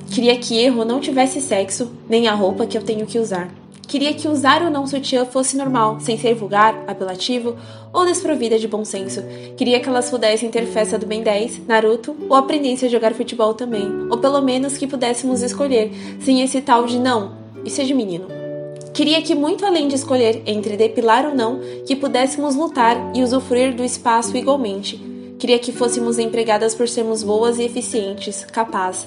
Queria 0.08 0.36
que 0.36 0.56
erro 0.56 0.84
não 0.84 1.00
tivesse 1.00 1.40
sexo, 1.40 1.90
nem 2.08 2.28
a 2.28 2.32
roupa 2.32 2.64
que 2.64 2.78
eu 2.78 2.82
tenho 2.82 3.04
que 3.04 3.18
usar. 3.18 3.52
Queria 3.88 4.14
que 4.14 4.28
usar 4.28 4.62
ou 4.62 4.70
não 4.70 4.86
sutiã 4.86 5.24
fosse 5.24 5.56
normal, 5.56 5.98
sem 5.98 6.16
ser 6.16 6.36
vulgar, 6.36 6.80
apelativo 6.86 7.56
ou 7.92 8.06
desprovida 8.06 8.56
de 8.56 8.68
bom 8.68 8.84
senso. 8.84 9.20
Queria 9.56 9.80
que 9.80 9.88
elas 9.88 10.08
pudessem 10.08 10.48
ter 10.48 10.64
festa 10.66 10.96
do 10.96 11.06
Ben 11.06 11.24
10, 11.24 11.66
Naruto, 11.66 12.16
ou 12.28 12.36
aprendessem 12.36 12.88
a 12.88 12.92
jogar 12.92 13.14
futebol 13.14 13.52
também. 13.52 14.06
Ou 14.08 14.18
pelo 14.18 14.40
menos 14.40 14.78
que 14.78 14.86
pudéssemos 14.86 15.42
escolher, 15.42 15.90
sem 16.20 16.40
esse 16.40 16.60
tal 16.60 16.86
de 16.86 17.00
não, 17.00 17.32
isso 17.64 17.80
é 17.80 17.84
de 17.84 17.94
menino. 17.94 18.26
Queria 18.94 19.20
que, 19.22 19.34
muito 19.34 19.66
além 19.66 19.88
de 19.88 19.96
escolher 19.96 20.40
entre 20.46 20.76
depilar 20.76 21.26
ou 21.26 21.34
não, 21.34 21.58
que 21.84 21.96
pudéssemos 21.96 22.54
lutar 22.54 23.10
e 23.12 23.24
usufruir 23.24 23.74
do 23.74 23.82
espaço 23.82 24.36
igualmente. 24.36 25.15
Queria 25.38 25.58
que 25.58 25.72
fôssemos 25.72 26.18
empregadas 26.18 26.74
por 26.74 26.88
sermos 26.88 27.22
boas 27.22 27.58
e 27.58 27.62
eficientes, 27.62 28.44
capazes 28.44 29.06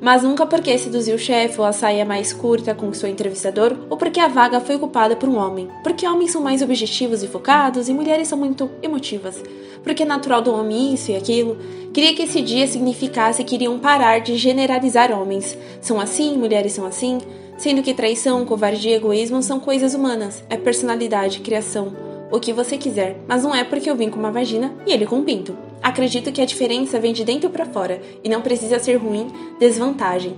mas 0.00 0.22
nunca 0.22 0.46
porque 0.46 0.76
seduziu 0.78 1.16
o 1.16 1.18
chefe 1.18 1.60
ou 1.60 1.66
a 1.66 1.72
saia 1.72 2.04
mais 2.04 2.32
curta 2.32 2.74
com 2.74 2.92
seu 2.92 3.08
entrevistador 3.08 3.76
ou 3.88 3.96
porque 3.96 4.20
a 4.20 4.28
vaga 4.28 4.60
foi 4.60 4.76
ocupada 4.76 5.16
por 5.16 5.28
um 5.28 5.36
homem. 5.36 5.68
Porque 5.82 6.06
homens 6.06 6.32
são 6.32 6.42
mais 6.42 6.62
objetivos 6.62 7.22
e 7.22 7.26
focados 7.26 7.88
e 7.88 7.94
mulheres 7.94 8.28
são 8.28 8.38
muito 8.38 8.70
emotivas. 8.82 9.42
Porque 9.82 10.02
é 10.02 10.06
natural 10.06 10.42
do 10.42 10.52
homem 10.52 10.94
isso 10.94 11.10
e 11.10 11.16
aquilo. 11.16 11.56
Queria 11.92 12.14
que 12.14 12.22
esse 12.22 12.42
dia 12.42 12.66
significasse 12.66 13.44
que 13.44 13.54
iriam 13.54 13.78
parar 13.78 14.18
de 14.20 14.36
generalizar 14.36 15.12
homens. 15.12 15.56
São 15.80 16.00
assim, 16.00 16.36
mulheres 16.36 16.72
são 16.72 16.84
assim. 16.84 17.18
Sendo 17.56 17.82
que 17.82 17.94
traição, 17.94 18.44
covardia 18.44 18.92
e 18.92 18.94
egoísmo 18.94 19.42
são 19.42 19.58
coisas 19.58 19.94
humanas. 19.94 20.44
É 20.50 20.56
personalidade, 20.56 21.40
criação 21.40 22.15
o 22.30 22.40
que 22.40 22.52
você 22.52 22.76
quiser, 22.76 23.18
mas 23.26 23.44
não 23.44 23.54
é 23.54 23.62
porque 23.62 23.88
eu 23.88 23.96
vim 23.96 24.10
com 24.10 24.18
uma 24.18 24.32
vagina 24.32 24.74
e 24.86 24.92
ele 24.92 25.06
com 25.06 25.16
um 25.16 25.24
pinto. 25.24 25.56
Acredito 25.82 26.32
que 26.32 26.40
a 26.40 26.46
diferença 26.46 26.98
vem 26.98 27.12
de 27.12 27.24
dentro 27.24 27.50
para 27.50 27.66
fora 27.66 28.00
e 28.24 28.28
não 28.28 28.42
precisa 28.42 28.78
ser 28.78 28.96
ruim, 28.96 29.30
desvantagem. 29.60 30.34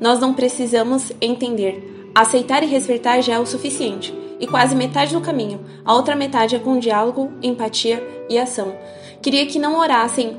Nós 0.00 0.20
não 0.20 0.34
precisamos 0.34 1.12
entender. 1.20 2.10
Aceitar 2.14 2.62
e 2.62 2.66
respeitar 2.66 3.20
já 3.20 3.34
é 3.34 3.38
o 3.38 3.46
suficiente. 3.46 4.14
E 4.38 4.46
quase 4.46 4.74
metade 4.74 5.14
do 5.14 5.20
caminho. 5.20 5.60
A 5.84 5.94
outra 5.94 6.14
metade 6.14 6.54
é 6.54 6.58
com 6.58 6.78
diálogo, 6.78 7.32
empatia 7.42 8.02
e 8.28 8.38
ação. 8.38 8.74
Queria 9.20 9.46
que 9.46 9.58
não 9.58 9.78
orassem 9.78 10.36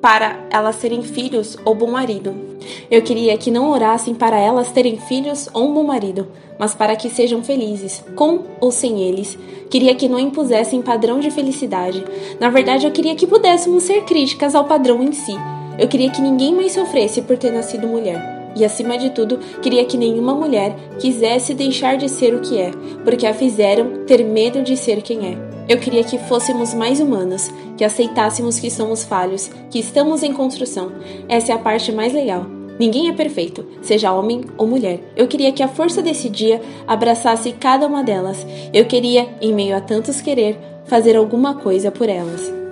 para 0.00 0.46
elas 0.50 0.76
terem 0.76 1.02
filhos 1.02 1.56
ou 1.64 1.74
bom 1.74 1.90
marido. 1.90 2.34
Eu 2.90 3.02
queria 3.02 3.36
que 3.36 3.50
não 3.50 3.70
orassem 3.70 4.14
para 4.14 4.38
elas 4.38 4.70
terem 4.70 4.98
filhos 4.98 5.48
ou 5.52 5.68
um 5.68 5.74
bom 5.74 5.82
marido, 5.82 6.28
mas 6.58 6.74
para 6.74 6.96
que 6.96 7.10
sejam 7.10 7.42
felizes, 7.42 8.04
com 8.14 8.44
ou 8.60 8.70
sem 8.70 9.02
eles. 9.02 9.38
Queria 9.70 9.94
que 9.94 10.08
não 10.08 10.18
impusessem 10.18 10.82
padrão 10.82 11.18
de 11.18 11.30
felicidade. 11.30 12.04
Na 12.38 12.48
verdade, 12.48 12.86
eu 12.86 12.92
queria 12.92 13.14
que 13.14 13.26
pudéssemos 13.26 13.82
ser 13.82 14.04
críticas 14.04 14.54
ao 14.54 14.64
padrão 14.64 15.02
em 15.02 15.12
si. 15.12 15.34
Eu 15.78 15.88
queria 15.88 16.10
que 16.10 16.22
ninguém 16.22 16.54
mais 16.54 16.72
sofresse 16.72 17.22
por 17.22 17.36
ter 17.36 17.52
nascido 17.52 17.86
mulher. 17.86 18.36
E 18.56 18.64
acima 18.64 18.96
de 18.96 19.10
tudo, 19.10 19.38
queria 19.60 19.84
que 19.84 19.98
nenhuma 19.98 20.34
mulher 20.34 20.74
quisesse 20.98 21.52
deixar 21.52 21.98
de 21.98 22.08
ser 22.08 22.34
o 22.34 22.40
que 22.40 22.58
é, 22.58 22.70
porque 23.04 23.26
a 23.26 23.34
fizeram 23.34 24.04
ter 24.06 24.24
medo 24.24 24.62
de 24.62 24.76
ser 24.76 25.02
quem 25.02 25.26
é. 25.26 25.55
Eu 25.68 25.78
queria 25.78 26.04
que 26.04 26.18
fôssemos 26.18 26.72
mais 26.72 27.00
humanos, 27.00 27.50
que 27.76 27.84
aceitássemos 27.84 28.60
que 28.60 28.70
somos 28.70 29.04
falhos, 29.04 29.50
que 29.70 29.80
estamos 29.80 30.22
em 30.22 30.32
construção. 30.32 30.92
Essa 31.28 31.52
é 31.52 31.54
a 31.54 31.58
parte 31.58 31.90
mais 31.90 32.12
legal. 32.12 32.46
Ninguém 32.78 33.08
é 33.08 33.12
perfeito, 33.12 33.66
seja 33.82 34.12
homem 34.12 34.42
ou 34.56 34.66
mulher. 34.66 35.00
Eu 35.16 35.26
queria 35.26 35.52
que 35.52 35.62
a 35.62 35.68
força 35.68 36.02
desse 36.02 36.28
dia 36.28 36.60
abraçasse 36.86 37.52
cada 37.52 37.86
uma 37.86 38.04
delas. 38.04 38.46
Eu 38.72 38.84
queria, 38.84 39.28
em 39.40 39.52
meio 39.52 39.76
a 39.76 39.80
tantos 39.80 40.20
querer, 40.20 40.58
fazer 40.84 41.16
alguma 41.16 41.54
coisa 41.54 41.90
por 41.90 42.08
elas. 42.08 42.56